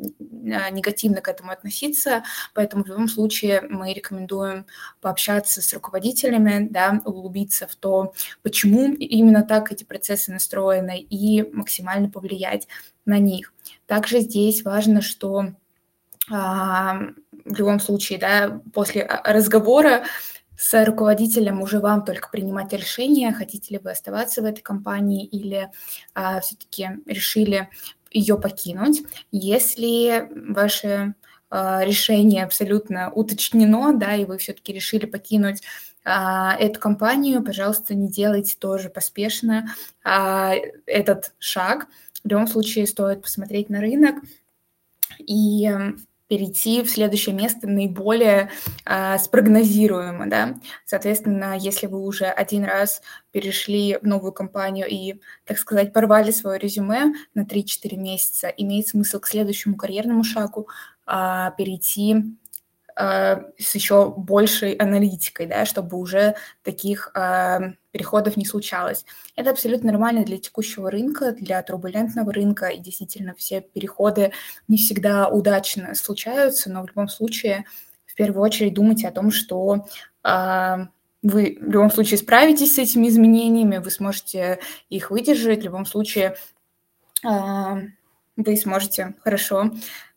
а, 0.53 0.69
негативно 0.69 1.21
к 1.21 1.27
этому 1.27 1.51
относиться. 1.51 2.23
Поэтому 2.53 2.83
в 2.83 2.87
любом 2.87 3.07
случае 3.07 3.61
мы 3.61 3.93
рекомендуем 3.93 4.65
пообщаться 5.01 5.61
с 5.61 5.73
руководителями, 5.73 6.67
да, 6.69 7.01
углубиться 7.03 7.67
в 7.67 7.75
то, 7.75 8.13
почему 8.43 8.93
именно 8.93 9.43
так 9.43 9.71
эти 9.71 9.83
процессы 9.83 10.31
настроены, 10.31 10.99
и 10.99 11.49
максимально 11.51 12.09
повлиять 12.09 12.67
на 13.05 13.17
них. 13.17 13.53
Также 13.87 14.19
здесь 14.19 14.63
важно, 14.63 15.01
что 15.01 15.53
а, 16.29 16.99
в 17.45 17.55
любом 17.55 17.79
случае, 17.79 18.19
да, 18.19 18.61
после 18.73 19.01
а, 19.01 19.33
разговора 19.33 20.03
с 20.57 20.85
руководителем 20.85 21.61
уже 21.61 21.79
вам 21.79 22.03
только 22.03 22.29
принимать 22.29 22.73
решение, 22.73 23.31
хотите 23.31 23.75
ли 23.75 23.79
вы 23.81 23.91
оставаться 23.91 24.41
в 24.41 24.45
этой 24.45 24.61
компании 24.61 25.23
или 25.25 25.69
а, 26.15 26.41
все-таки 26.41 26.89
решили 27.05 27.69
ее 28.11 28.39
покинуть. 28.39 29.03
Если 29.31 30.27
ваше 30.51 31.13
а, 31.49 31.85
решение 31.85 32.43
абсолютно 32.43 33.11
уточнено, 33.11 33.93
да, 33.93 34.15
и 34.15 34.25
вы 34.25 34.39
все-таки 34.39 34.73
решили 34.73 35.05
покинуть 35.05 35.61
а, 36.03 36.55
эту 36.57 36.79
компанию, 36.79 37.43
пожалуйста, 37.43 37.93
не 37.93 38.09
делайте 38.09 38.57
тоже 38.57 38.89
поспешно 38.89 39.69
а, 40.03 40.53
этот 40.85 41.33
шаг. 41.37 41.87
В 42.23 42.27
любом 42.27 42.47
случае 42.47 42.87
стоит 42.87 43.21
посмотреть 43.21 43.69
на 43.69 43.79
рынок 43.79 44.15
и 45.19 45.71
перейти 46.27 46.83
в 46.83 46.89
следующее 46.89 47.33
место 47.33 47.67
наиболее 47.67 48.51
э, 48.85 49.17
спрогнозируемо, 49.17 50.27
да. 50.27 50.55
Соответственно, 50.85 51.57
если 51.57 51.87
вы 51.87 52.01
уже 52.01 52.25
один 52.25 52.63
раз 52.65 53.01
перешли 53.31 53.97
в 54.01 54.03
новую 54.05 54.33
компанию 54.33 54.87
и, 54.89 55.15
так 55.45 55.57
сказать, 55.57 55.93
порвали 55.93 56.31
свое 56.31 56.59
резюме 56.59 57.13
на 57.33 57.41
3-4 57.41 57.95
месяца, 57.95 58.47
имеет 58.47 58.87
смысл 58.87 59.19
к 59.19 59.27
следующему 59.27 59.75
карьерному 59.75 60.23
шагу 60.23 60.67
э, 61.07 61.51
перейти 61.57 62.23
с 62.97 63.75
еще 63.75 64.10
большей 64.10 64.73
аналитикой, 64.73 65.45
да, 65.45 65.65
чтобы 65.65 65.97
уже 65.97 66.36
таких 66.63 67.12
э, 67.13 67.73
переходов 67.91 68.38
не 68.38 68.45
случалось. 68.45 69.05
Это 69.36 69.51
абсолютно 69.51 69.91
нормально 69.91 70.23
для 70.23 70.38
текущего 70.38 70.89
рынка, 70.89 71.31
для 71.33 71.62
турбулентного 71.62 72.33
рынка, 72.33 72.67
и 72.67 72.79
действительно 72.79 73.36
все 73.36 73.62
переходы 73.62 74.31
не 74.67 74.77
всегда 74.77 75.27
удачно 75.27 75.93
случаются, 75.93 76.71
но 76.71 76.81
в 76.81 76.88
любом 76.88 77.07
случае 77.07 77.65
в 78.05 78.15
первую 78.15 78.43
очередь 78.43 78.73
думайте 78.73 79.07
о 79.07 79.12
том, 79.12 79.31
что 79.31 79.86
э, 80.23 80.77
вы 81.21 81.57
в 81.62 81.69
любом 81.69 81.91
случае 81.91 82.17
справитесь 82.17 82.75
с 82.75 82.79
этими 82.79 83.07
изменениями, 83.07 83.77
вы 83.77 83.91
сможете 83.91 84.60
их 84.89 85.12
выдержать, 85.12 85.62
в 85.62 85.65
любом 85.65 85.86
случае 85.86 86.36
э, 87.23 87.29
вы 88.38 88.57
сможете 88.57 89.13
хорошо 89.23 89.71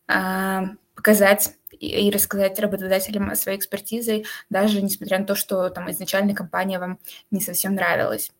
э, 0.09 0.61
показать 0.95 1.55
и 1.81 2.11
рассказать 2.11 2.59
работодателям 2.61 3.31
о 3.31 3.37
своей 3.37 3.59
экспертизе, 3.59 4.25
даже 4.51 4.83
несмотря 4.83 5.19
на 5.19 5.25
то, 5.25 5.35
что 5.35 5.71
там 5.71 5.91
изначально 5.91 6.35
компания 6.35 6.79
вам 6.79 6.99
не 7.31 7.41
совсем 7.41 7.75
нравилась. 7.75 8.31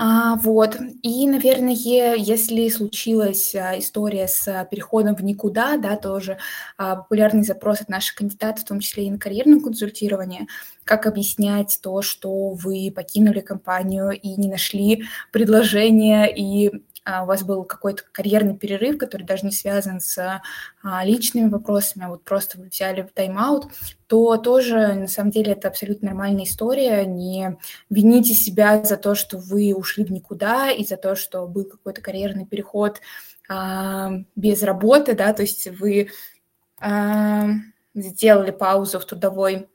А, 0.00 0.36
вот. 0.36 0.78
И, 1.02 1.26
наверное, 1.26 1.74
если 1.74 2.68
случилась 2.68 3.52
а, 3.56 3.76
история 3.80 4.28
с 4.28 4.68
переходом 4.70 5.16
в 5.16 5.24
никуда, 5.24 5.76
да, 5.76 5.96
тоже 5.96 6.38
а, 6.76 6.94
популярный 6.94 7.42
запрос 7.42 7.80
от 7.80 7.88
наших 7.88 8.14
кандидатов, 8.14 8.62
в 8.62 8.68
том 8.68 8.78
числе 8.78 9.06
и 9.06 9.10
на 9.10 9.18
карьерное 9.18 9.58
консультирование, 9.58 10.46
как 10.84 11.06
объяснять 11.06 11.80
то, 11.82 12.00
что 12.00 12.50
вы 12.50 12.92
покинули 12.94 13.40
компанию 13.40 14.12
и 14.12 14.28
не 14.40 14.48
нашли 14.48 15.02
предложение 15.32 16.32
и 16.32 16.84
у 17.22 17.26
вас 17.26 17.42
был 17.42 17.64
какой-то 17.64 18.02
карьерный 18.12 18.56
перерыв, 18.56 18.98
который 18.98 19.22
даже 19.22 19.46
не 19.46 19.52
связан 19.52 20.00
с 20.00 20.40
а, 20.82 21.04
личными 21.04 21.48
вопросами, 21.48 22.04
а 22.04 22.08
вот 22.08 22.24
просто 22.24 22.58
вы 22.58 22.68
взяли 22.68 23.08
тайм-аут, 23.14 23.66
то 24.06 24.36
тоже, 24.36 24.94
на 24.94 25.08
самом 25.08 25.30
деле, 25.30 25.52
это 25.52 25.68
абсолютно 25.68 26.08
нормальная 26.08 26.44
история. 26.44 27.04
Не 27.04 27.58
вините 27.90 28.34
себя 28.34 28.82
за 28.84 28.96
то, 28.96 29.14
что 29.14 29.38
вы 29.38 29.74
ушли 29.74 30.04
в 30.04 30.10
никуда, 30.10 30.70
и 30.70 30.84
за 30.84 30.96
то, 30.96 31.16
что 31.16 31.46
был 31.46 31.64
какой-то 31.64 32.00
карьерный 32.00 32.46
переход 32.46 33.00
а, 33.48 34.10
без 34.36 34.62
работы, 34.62 35.14
да, 35.14 35.32
то 35.32 35.42
есть 35.42 35.66
вы 35.78 36.10
а, 36.80 37.48
сделали 37.94 38.50
паузу 38.50 38.98
в 38.98 39.06
трудовой 39.06 39.68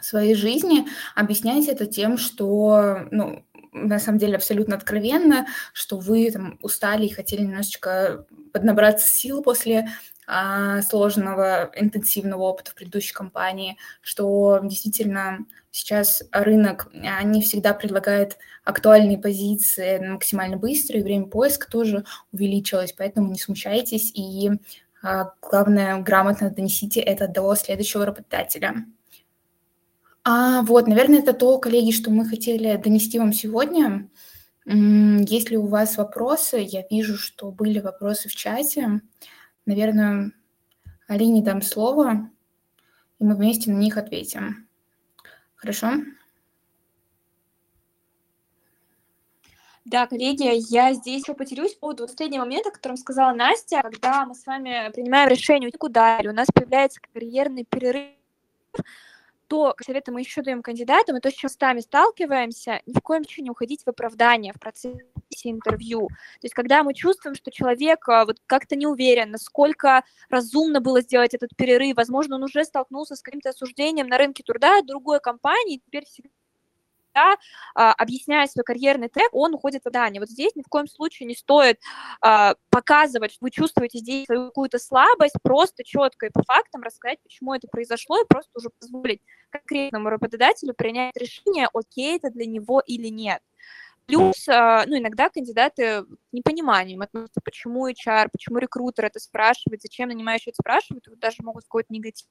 своей 0.00 0.34
жизни, 0.34 0.86
объясняйте 1.14 1.72
это 1.72 1.86
тем, 1.86 2.18
что 2.18 3.06
ну, 3.10 3.44
на 3.76 3.98
самом 3.98 4.18
деле 4.18 4.36
абсолютно 4.36 4.76
откровенно, 4.76 5.46
что 5.72 5.98
вы 5.98 6.30
там 6.30 6.58
устали 6.62 7.06
и 7.06 7.12
хотели 7.12 7.42
немножечко 7.42 8.26
поднабраться 8.52 9.08
сил 9.08 9.42
после 9.42 9.88
а, 10.26 10.82
сложного, 10.82 11.70
интенсивного 11.76 12.42
опыта 12.42 12.72
в 12.72 12.74
предыдущей 12.74 13.14
компании, 13.14 13.76
что 14.00 14.58
действительно 14.62 15.38
сейчас 15.70 16.22
рынок 16.32 16.88
не 16.92 17.42
всегда 17.42 17.74
предлагает 17.74 18.38
актуальные 18.64 19.18
позиции 19.18 19.98
максимально 19.98 20.56
быстро, 20.56 20.98
и 20.98 21.02
время 21.02 21.26
поиска 21.26 21.70
тоже 21.70 22.04
увеличилось, 22.32 22.92
поэтому 22.92 23.30
не 23.30 23.38
смущайтесь 23.38 24.10
и 24.14 24.50
а, 25.02 25.32
главное, 25.40 25.98
грамотно 25.98 26.50
донесите 26.50 27.00
это 27.00 27.28
до 27.28 27.54
следующего 27.54 28.04
работодателя. 28.04 28.86
А, 30.28 30.62
вот, 30.62 30.88
наверное, 30.88 31.20
это 31.20 31.32
то, 31.34 31.56
коллеги, 31.58 31.92
что 31.92 32.10
мы 32.10 32.26
хотели 32.26 32.76
донести 32.78 33.20
вам 33.20 33.32
сегодня. 33.32 34.10
Есть 34.64 35.50
ли 35.50 35.56
у 35.56 35.66
вас 35.66 35.96
вопросы? 35.96 36.66
Я 36.68 36.84
вижу, 36.90 37.16
что 37.16 37.52
были 37.52 37.78
вопросы 37.78 38.28
в 38.28 38.34
чате. 38.34 39.02
Наверное, 39.66 40.32
Алине 41.06 41.44
дам 41.44 41.62
слово, 41.62 42.28
и 43.20 43.24
мы 43.24 43.36
вместе 43.36 43.70
на 43.70 43.76
них 43.76 43.96
ответим. 43.96 44.68
Хорошо? 45.54 45.92
Да, 49.84 50.08
коллеги, 50.08 50.50
я 50.72 50.92
здесь 50.92 51.22
еще 51.22 51.34
поделюсь 51.34 51.74
по 51.74 51.82
поводу 51.82 52.08
последнего 52.08 52.42
момента, 52.42 52.70
о 52.70 52.72
котором 52.72 52.96
сказала 52.96 53.32
Настя, 53.32 53.80
когда 53.80 54.26
мы 54.26 54.34
с 54.34 54.44
вами 54.44 54.90
принимаем 54.92 55.28
решение 55.28 55.70
куда, 55.70 56.18
или 56.18 56.26
у 56.26 56.32
нас 56.32 56.48
появляется 56.52 56.98
карьерный 57.12 57.64
перерыв, 57.64 58.10
то 59.48 59.74
советы 59.84 60.12
мы 60.12 60.20
еще 60.20 60.42
даем 60.42 60.62
кандидатам, 60.62 61.16
и 61.16 61.20
то, 61.20 61.30
с 61.30 61.34
чем 61.34 61.50
сами 61.50 61.80
сталкиваемся, 61.80 62.80
ни 62.86 62.92
в 62.92 63.00
коем 63.00 63.24
случае 63.24 63.44
не 63.44 63.50
уходить 63.50 63.82
в 63.84 63.88
оправдание 63.88 64.52
в 64.52 64.60
процессе 64.60 65.00
интервью. 65.44 66.08
То 66.08 66.44
есть, 66.44 66.54
когда 66.54 66.82
мы 66.82 66.94
чувствуем, 66.94 67.34
что 67.34 67.50
человек 67.50 68.08
а, 68.08 68.24
вот 68.24 68.38
как-то 68.46 68.76
не 68.76 68.86
уверен, 68.86 69.30
насколько 69.30 70.04
разумно 70.28 70.80
было 70.80 71.00
сделать 71.00 71.34
этот 71.34 71.50
перерыв, 71.56 71.96
возможно, 71.96 72.36
он 72.36 72.44
уже 72.44 72.64
столкнулся 72.64 73.16
с 73.16 73.22
каким-то 73.22 73.50
осуждением 73.50 74.08
на 74.08 74.18
рынке 74.18 74.42
труда 74.42 74.82
другой 74.82 75.20
компании, 75.20 75.80
теперь 75.84 76.04
всегда 76.04 76.30
да, 77.16 77.36
объясняя 77.74 78.46
свой 78.46 78.64
карьерный 78.64 79.08
трек, 79.08 79.30
он 79.32 79.54
уходит 79.54 79.82
в 79.84 79.88
здание. 79.88 80.20
Вот 80.20 80.28
здесь 80.28 80.54
ни 80.54 80.62
в 80.62 80.68
коем 80.68 80.86
случае 80.86 81.26
не 81.26 81.34
стоит 81.34 81.78
а, 82.20 82.54
показывать, 82.70 83.32
что 83.32 83.44
вы 83.44 83.50
чувствуете 83.50 83.98
здесь 83.98 84.26
какую-то 84.26 84.78
слабость, 84.78 85.36
просто 85.42 85.82
четко 85.84 86.26
и 86.26 86.30
по 86.30 86.42
фактам 86.42 86.82
рассказать, 86.82 87.18
почему 87.22 87.54
это 87.54 87.68
произошло, 87.68 88.20
и 88.20 88.26
просто 88.26 88.50
уже 88.54 88.68
позволить 88.78 89.20
конкретному 89.50 90.10
работодателю 90.10 90.74
принять 90.74 91.16
решение, 91.16 91.68
окей 91.72 92.16
это 92.16 92.30
для 92.30 92.46
него 92.46 92.82
или 92.86 93.08
нет. 93.08 93.40
Плюс, 94.06 94.48
а, 94.48 94.84
ну, 94.86 94.98
иногда 94.98 95.28
кандидаты 95.28 96.04
непониманием 96.30 97.02
относятся, 97.02 97.40
почему 97.44 97.88
HR, 97.88 98.28
почему 98.30 98.58
рекрутер 98.58 99.06
это 99.06 99.18
спрашивает, 99.18 99.82
зачем 99.82 100.08
нанимающий 100.08 100.52
это 100.52 100.62
спрашивает, 100.62 101.08
вот 101.08 101.18
даже 101.18 101.38
могут 101.42 101.64
какой-то 101.64 101.92
негатив. 101.92 102.28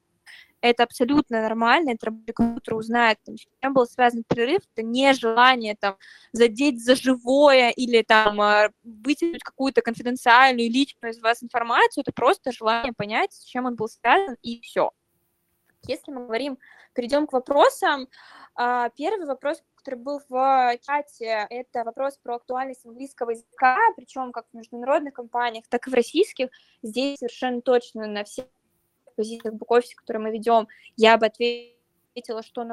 Это 0.62 0.84
абсолютно 0.84 1.42
нормально, 1.42 1.90
это 1.90 2.10
рекрутер 2.26 2.74
узнает, 2.74 3.18
там, 3.24 3.36
с 3.36 3.46
чем 3.60 3.74
был 3.74 3.86
связан 3.86 4.24
перерыв, 4.26 4.62
это 4.74 4.86
не 4.86 5.12
желание 5.12 5.76
там 5.78 5.96
задеть 6.32 6.82
за 6.82 6.96
живое 6.96 7.70
или 7.70 8.02
там 8.02 8.40
а, 8.40 8.70
вытянуть 8.82 9.42
какую-то 9.42 9.82
конфиденциальную 9.82 10.70
личную 10.70 11.12
из 11.12 11.20
вас 11.20 11.42
информацию, 11.42 12.02
это 12.02 12.12
просто 12.12 12.52
желание 12.52 12.94
понять, 12.94 13.34
с 13.34 13.44
чем 13.44 13.66
он 13.66 13.76
был 13.76 13.88
связан, 13.88 14.36
и 14.42 14.60
все. 14.62 14.92
Если 15.86 16.10
мы 16.10 16.24
говорим, 16.24 16.58
перейдем 16.94 17.26
к 17.26 17.32
вопросам, 17.34 18.08
а, 18.54 18.88
первый 18.96 19.26
вопрос, 19.26 19.62
который 19.86 20.00
был 20.00 20.20
в 20.28 20.78
чате, 20.84 21.46
это 21.48 21.84
вопрос 21.84 22.18
про 22.18 22.36
актуальность 22.36 22.84
английского 22.84 23.30
языка, 23.30 23.78
причем 23.96 24.32
как 24.32 24.46
в 24.52 24.56
международных 24.56 25.14
компаниях, 25.14 25.64
так 25.68 25.86
и 25.86 25.90
в 25.90 25.94
российских. 25.94 26.48
Здесь 26.82 27.18
совершенно 27.18 27.60
точно 27.60 28.08
на 28.08 28.24
всех 28.24 28.46
позициях 29.14 29.54
бэк-офисе, 29.54 29.94
которые 29.94 30.24
мы 30.24 30.32
ведем, 30.32 30.66
я 30.96 31.16
бы 31.16 31.26
ответила, 31.26 32.42
что 32.42 32.62
он 32.62 32.72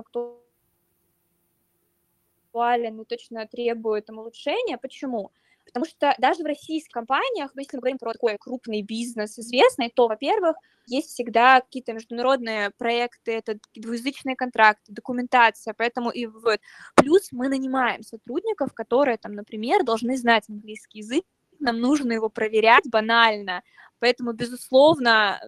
актуален 2.51 3.01
и 3.01 3.05
точно 3.05 3.45
требует 3.45 4.07
там, 4.07 4.18
улучшения. 4.18 4.80
Почему? 4.80 5.32
Потому 5.66 5.86
что 5.86 6.16
даже 6.18 6.41
в 6.41 6.47
российских 6.47 6.91
компаниях, 6.91 7.51
если 7.55 7.76
мы 7.76 7.82
говорим 7.82 7.99
про 7.99 8.14
такой 8.14 8.38
крупный 8.39 8.82
бизнес 8.82 9.38
известный, 9.38 9.91
то, 9.91 10.07
во-первых, 10.07 10.57
есть 10.88 11.10
всегда 11.10 11.62
какие-то 11.62 11.94
международные 11.94 12.72
проекты, 12.72 13.34
это 13.34 13.58
двуязычные 13.76 14.36
контракты, 14.36 14.92
документация, 14.92 15.74
поэтому 15.78 16.10
и 16.10 16.26
вот. 16.26 16.60
Плюс 16.96 17.32
мы 17.32 17.48
нанимаем 17.50 18.04
сотрудников, 18.04 18.74
которые 18.74 19.18
там, 19.18 19.34
например, 19.34 19.84
должны 19.84 20.18
знать 20.18 20.46
английский 20.50 21.00
язык, 21.00 21.24
нам 21.60 21.80
нужно 21.80 22.14
его 22.14 22.30
проверять 22.30 22.90
банально, 22.90 23.64
поэтому, 24.00 24.34
безусловно, 24.34 25.42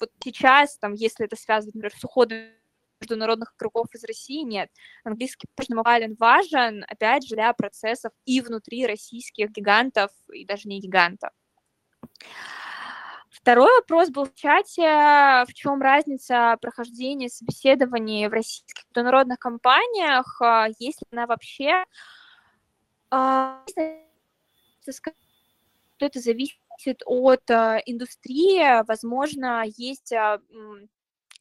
вот 0.00 0.10
сейчас, 0.22 0.78
там, 0.78 0.94
если 0.94 1.26
это 1.26 1.36
связано, 1.36 1.72
например, 1.74 1.92
с 1.98 2.04
уходом 2.04 2.38
международных 3.00 3.54
кругов 3.56 3.86
из 3.94 4.04
России 4.04 4.42
нет. 4.42 4.70
Английский 5.04 5.46
важен, 5.68 6.16
важен, 6.18 6.84
опять 6.88 7.26
же, 7.26 7.36
для 7.36 7.52
процессов 7.52 8.12
и 8.24 8.40
внутри 8.40 8.86
российских 8.86 9.50
гигантов, 9.50 10.10
и 10.32 10.44
даже 10.44 10.68
не 10.68 10.80
гигантов. 10.80 11.30
Второй 13.40 13.70
вопрос 13.78 14.10
был 14.10 14.24
в 14.24 14.34
чате, 14.34 14.82
в 14.82 15.54
чем 15.54 15.80
разница 15.80 16.56
прохождения 16.60 17.28
собеседований 17.28 18.26
в 18.26 18.32
российских 18.32 18.84
международных 18.90 19.38
компаниях, 19.38 20.40
а, 20.42 20.66
если 20.78 21.06
она 21.12 21.26
вообще... 21.26 21.84
А, 23.10 23.64
это 26.00 26.20
зависит 26.20 27.02
от 27.06 27.50
а, 27.50 27.78
индустрии, 27.86 28.84
возможно, 28.86 29.62
есть 29.64 30.12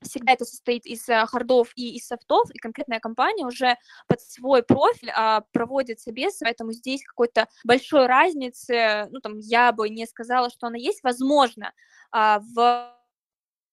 всегда 0.02 0.34
это 0.34 0.46
состоит 0.46 0.86
из 0.86 1.08
э, 1.10 1.26
хардов 1.26 1.72
и 1.76 1.96
из 1.96 2.08
софтов, 2.08 2.50
и 2.54 2.58
конкретная 2.58 3.00
компания 3.00 3.46
уже 3.46 3.76
под 4.08 4.22
свой 4.22 4.64
профиль 4.64 5.12
а, 5.12 5.42
проводит 5.52 6.00
собес, 6.00 6.40
поэтому 6.40 6.72
здесь 6.72 7.04
какой-то 7.04 7.48
большой 7.64 8.08
разницы, 8.08 9.08
ну, 9.12 9.20
там, 9.20 9.38
я 9.38 9.72
бы 9.72 9.90
не 9.90 10.06
сказала, 10.06 10.50
что 10.50 10.68
она 10.68 10.78
есть, 10.78 11.04
возможно, 11.04 11.74
а, 12.12 12.40
в 12.40 12.94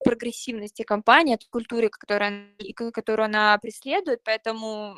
прогрессивности 0.05 0.83
компании, 0.83 1.35
от 1.35 1.45
культуре, 1.47 1.89
которую, 1.89 2.57
которую 2.93 3.25
она 3.25 3.59
преследует, 3.59 4.23
поэтому 4.25 4.97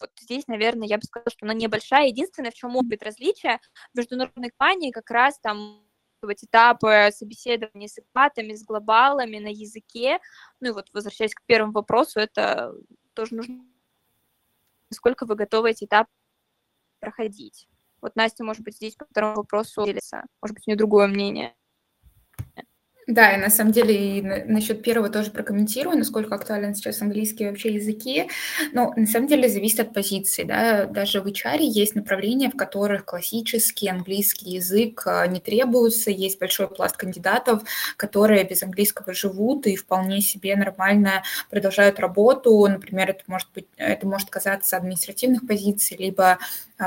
вот 0.00 0.10
здесь, 0.20 0.46
наверное, 0.46 0.86
я 0.86 0.96
бы 0.98 1.02
сказала, 1.02 1.30
что 1.30 1.44
она 1.44 1.54
небольшая. 1.54 2.06
Единственное, 2.06 2.52
в 2.52 2.54
чем 2.54 2.70
может 2.70 2.88
быть 2.88 3.02
различие, 3.02 3.58
в 3.92 3.98
международной 3.98 4.50
компании 4.50 4.92
как 4.92 5.10
раз 5.10 5.40
там 5.40 5.82
этапы 6.22 7.10
собеседования 7.12 7.88
с 7.88 7.98
экспатами, 7.98 8.54
с 8.54 8.64
глобалами 8.64 9.38
на 9.38 9.48
языке. 9.48 10.18
Ну 10.60 10.68
и 10.68 10.72
вот 10.72 10.88
возвращаясь 10.92 11.34
к 11.34 11.42
первому 11.46 11.72
вопросу, 11.72 12.20
это 12.20 12.74
тоже 13.14 13.34
нужно, 13.34 13.64
насколько 14.90 15.26
вы 15.26 15.34
готовы 15.34 15.70
эти 15.70 15.84
этапы 15.84 16.10
проходить. 17.00 17.68
Вот 18.00 18.14
Настя, 18.16 18.44
может 18.44 18.62
быть, 18.62 18.76
здесь 18.76 18.94
по 18.94 19.06
второму 19.06 19.36
вопросу 19.36 19.84
делится, 19.84 20.24
может 20.40 20.54
быть, 20.54 20.64
у 20.66 20.70
нее 20.70 20.78
другое 20.78 21.08
мнение. 21.08 21.54
Да, 23.08 23.32
и 23.32 23.38
на 23.38 23.48
самом 23.48 23.72
деле 23.72 24.18
и 24.18 24.20
насчет 24.20 24.82
первого 24.82 25.08
тоже 25.08 25.30
прокомментирую, 25.30 25.96
насколько 25.96 26.34
актуален 26.34 26.74
сейчас 26.74 27.00
английский 27.00 27.46
вообще 27.46 27.72
языки. 27.72 28.28
Но 28.72 28.92
на 28.96 29.06
самом 29.06 29.28
деле 29.28 29.48
зависит 29.48 29.80
от 29.80 29.94
позиции. 29.94 30.44
Да? 30.44 30.84
Даже 30.84 31.22
в 31.22 31.26
HR 31.26 31.56
есть 31.62 31.94
направления, 31.94 32.50
в 32.50 32.56
которых 32.56 33.06
классический 33.06 33.88
английский 33.88 34.50
язык 34.50 35.04
а, 35.06 35.26
не 35.26 35.40
требуется. 35.40 36.10
Есть 36.10 36.38
большой 36.38 36.68
пласт 36.68 36.98
кандидатов, 36.98 37.62
которые 37.96 38.44
без 38.44 38.62
английского 38.62 39.14
живут 39.14 39.66
и 39.66 39.76
вполне 39.76 40.20
себе 40.20 40.54
нормально 40.54 41.22
продолжают 41.48 41.98
работу. 42.00 42.66
Например, 42.68 43.08
это 43.08 43.22
может 43.26 43.48
быть, 43.54 43.68
это 43.78 44.06
может 44.06 44.28
казаться 44.28 44.76
административных 44.76 45.46
позиций, 45.46 45.96
либо 45.96 46.36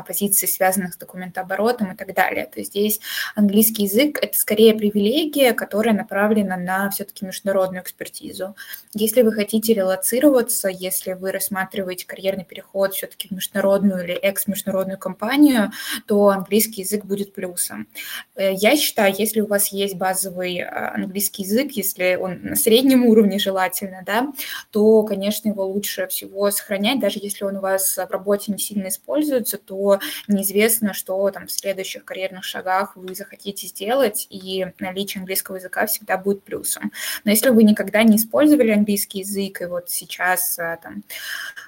позиций, 0.01 0.47
связанных 0.47 0.93
с 0.93 0.97
документооборотом 0.97 1.91
и 1.91 1.95
так 1.95 2.13
далее. 2.13 2.45
То 2.45 2.59
есть 2.59 2.71
здесь 2.71 2.99
английский 3.35 3.83
язык– 3.83 4.19
это 4.21 4.37
скорее 4.37 4.73
привилегия, 4.73 5.53
которая 5.53 5.93
направлена 5.93 6.55
на 6.55 6.89
все-таки 6.89 7.25
международную 7.25 7.83
экспертизу. 7.83 8.55
Если 8.93 9.21
вы 9.21 9.33
хотите 9.33 9.73
релацироваться, 9.73 10.69
если 10.69 11.13
вы 11.13 11.31
рассматриваете 11.31 12.07
карьерный 12.07 12.45
переход 12.45 12.93
все-таки 12.93 13.27
в 13.27 13.31
международную 13.31 14.03
или 14.03 14.13
экс-международную 14.13 14.97
компанию, 14.97 15.71
то 16.07 16.29
английский 16.29 16.81
язык 16.81 17.03
будет 17.03 17.33
плюсом. 17.33 17.87
Э, 18.35 18.53
я 18.53 18.77
считаю, 18.77 19.13
если 19.17 19.41
у 19.41 19.47
вас 19.47 19.67
есть 19.69 19.95
базовый 19.95 20.61
а, 20.61 20.93
английский 20.95 21.43
язык, 21.43 21.71
если 21.71 22.15
он 22.15 22.41
на 22.43 22.55
среднем 22.55 23.05
уровне 23.05 23.39
желательно, 23.39 24.03
да, 24.05 24.31
то, 24.71 25.03
конечно, 25.03 25.49
его 25.49 25.65
лучше 25.65 26.07
всего 26.07 26.49
сохранять, 26.51 26.99
даже 26.99 27.19
если 27.21 27.43
он 27.43 27.57
у 27.57 27.61
вас 27.61 27.97
в 27.97 28.11
работе 28.11 28.51
не 28.51 28.59
сильно 28.59 28.87
используется, 28.87 29.57
то 29.57 29.80
неизвестно, 30.27 30.93
что 30.93 31.29
там 31.31 31.47
в 31.47 31.51
следующих 31.51 32.05
карьерных 32.05 32.43
шагах 32.43 32.95
вы 32.95 33.15
захотите 33.15 33.67
сделать, 33.67 34.27
и 34.29 34.67
наличие 34.79 35.19
английского 35.21 35.57
языка 35.57 35.85
всегда 35.85 36.17
будет 36.17 36.43
плюсом. 36.43 36.91
Но 37.23 37.31
если 37.31 37.49
вы 37.49 37.63
никогда 37.63 38.03
не 38.03 38.17
использовали 38.17 38.71
английский 38.71 39.19
язык, 39.19 39.61
и 39.61 39.65
вот 39.65 39.89
сейчас 39.89 40.57
а, 40.59 40.77
там 40.77 41.03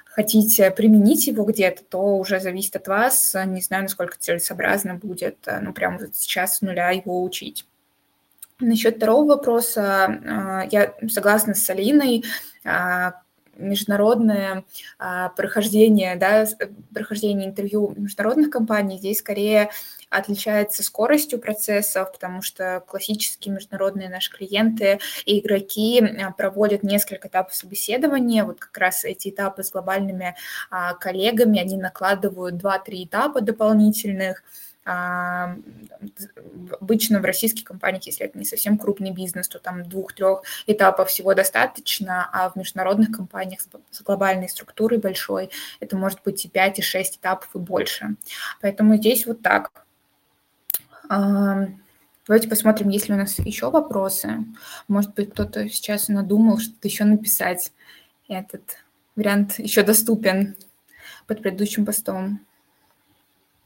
хотите 0.06 0.70
применить 0.72 1.28
его 1.28 1.44
где-то, 1.44 1.84
то 1.84 2.18
уже 2.18 2.40
зависит 2.40 2.76
от 2.76 2.88
вас. 2.88 3.36
Не 3.46 3.62
знаю, 3.62 3.84
насколько 3.84 4.18
целесообразно 4.18 4.96
будет, 4.96 5.38
а, 5.48 5.60
ну, 5.60 5.74
прямо 5.74 5.98
вот 5.98 6.16
сейчас 6.16 6.58
с 6.58 6.62
нуля 6.62 6.92
его 6.92 7.24
учить. 7.24 7.66
Насчет 8.60 8.98
второго 8.98 9.30
вопроса, 9.30 10.68
я 10.72 10.94
согласна 11.10 11.56
с 11.56 11.70
Алиной, 11.70 12.24
международное 13.58 14.66
а, 14.98 15.30
прохождение, 15.30 16.16
да, 16.16 16.46
прохождение 16.94 17.48
интервью 17.48 17.94
международных 17.96 18.50
компаний 18.50 18.98
здесь 18.98 19.20
скорее 19.20 19.70
отличается 20.10 20.84
скоростью 20.84 21.40
процессов, 21.40 22.12
потому 22.12 22.42
что 22.42 22.84
классические 22.88 23.56
международные 23.56 24.10
наши 24.10 24.32
клиенты 24.32 25.00
и 25.26 25.40
игроки 25.40 26.02
а, 26.02 26.32
проводят 26.32 26.84
несколько 26.84 27.28
этапов 27.28 27.56
собеседования. 27.56 28.44
Вот 28.46 28.60
как 28.60 28.78
раз 28.78 29.04
эти 29.06 29.30
этапы 29.30 29.64
с 29.64 29.72
глобальными 29.72 30.36
а, 30.70 30.94
коллегами, 30.94 31.60
они 31.60 31.78
накладывают 31.78 32.56
2-3 32.56 33.06
этапа 33.06 33.42
дополнительных, 33.42 34.44
обычно 34.86 37.20
в 37.20 37.26
российских 37.26 37.64
компаниях, 37.64 38.04
если 38.04 38.26
это 38.26 38.38
не 38.38 38.46
совсем 38.46 38.78
крупный 38.78 39.12
бизнес, 39.12 39.48
то 39.48 39.60
там 39.60 39.84
двух-трех 39.84 40.44
этапов 40.68 41.10
всего 41.10 41.34
достаточно, 41.34 42.30
а 42.34 42.50
в 42.50 42.58
международных 42.58 43.12
компаниях 43.12 43.62
с 43.92 44.02
глобальной 44.02 44.50
структурой 44.50 45.00
большой 45.00 45.52
это 45.80 45.96
может 45.96 46.20
быть 46.26 46.44
и 46.44 46.50
5, 46.50 46.80
и 46.80 46.82
6 46.82 47.18
этапов 47.18 47.50
и 47.56 47.60
больше. 47.60 48.16
Поэтому 48.62 48.98
здесь 48.98 49.26
вот 49.26 49.42
так. 49.42 49.86
А, 51.10 51.68
давайте 52.28 52.50
посмотрим, 52.50 52.90
есть 52.90 53.08
ли 53.08 53.14
у 53.14 53.18
нас 53.18 53.40
еще 53.40 53.70
вопросы. 53.70 54.44
Может 54.88 55.14
быть, 55.14 55.32
кто-то 55.32 55.70
сейчас 55.70 56.10
надумал 56.10 56.60
что-то 56.60 56.88
еще 56.88 57.06
написать. 57.06 57.72
Этот 58.28 58.64
вариант 59.16 59.60
еще 59.60 59.84
доступен 59.84 60.56
под 61.28 61.42
предыдущим 61.42 61.86
постом. 61.86 62.42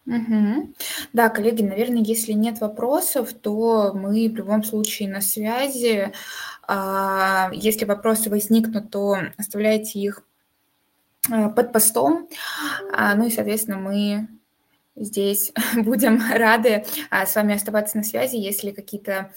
Угу. 0.07 0.73
Да, 1.11 1.29
коллеги, 1.29 1.63
наверное, 1.63 2.01
если 2.01 2.31
нет 2.31 2.61
вопросов, 2.61 3.33
то 3.33 3.91
мы 3.93 4.29
в 4.29 4.35
любом 4.35 4.63
случае 4.63 5.09
на 5.09 5.19
связи. 5.19 6.13
А, 6.65 7.49
если 7.51 7.83
вопросы 7.83 8.29
возникнут, 8.29 8.89
то 8.89 9.17
оставляйте 9.37 9.99
их 9.99 10.23
а, 11.29 11.49
под 11.49 11.73
постом. 11.73 12.29
А, 12.93 13.15
ну 13.15 13.27
и, 13.27 13.31
соответственно, 13.31 13.79
мы 13.79 14.29
здесь 14.95 15.51
будем 15.75 16.21
рады 16.31 16.85
с 17.11 17.35
вами 17.35 17.55
оставаться 17.55 17.97
на 17.97 18.03
связи, 18.03 18.37
если 18.37 18.71
какие-то 18.71 19.33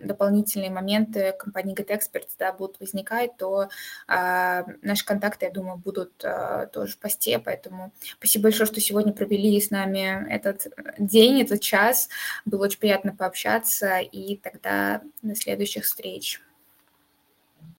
дополнительные 0.00 0.70
моменты 0.70 1.34
компании 1.38 1.74
Get 1.74 1.88
Experts 1.88 2.30
да, 2.38 2.52
будут 2.52 2.80
возникать, 2.80 3.36
то 3.36 3.68
э, 4.08 4.62
наши 4.82 5.04
контакты, 5.04 5.46
я 5.46 5.52
думаю, 5.52 5.76
будут 5.76 6.12
э, 6.24 6.68
тоже 6.72 6.92
в 6.92 6.98
посте, 6.98 7.38
поэтому 7.38 7.92
спасибо 8.18 8.44
большое, 8.44 8.66
что 8.66 8.80
сегодня 8.80 9.12
провели 9.12 9.60
с 9.60 9.70
нами 9.70 10.26
этот 10.30 10.66
день, 10.98 11.42
этот 11.42 11.60
час, 11.60 12.08
было 12.44 12.64
очень 12.64 12.78
приятно 12.78 13.14
пообщаться, 13.14 13.98
и 13.98 14.36
тогда 14.36 15.02
до 15.22 15.34
следующих 15.34 15.84
встреч. 15.84 16.40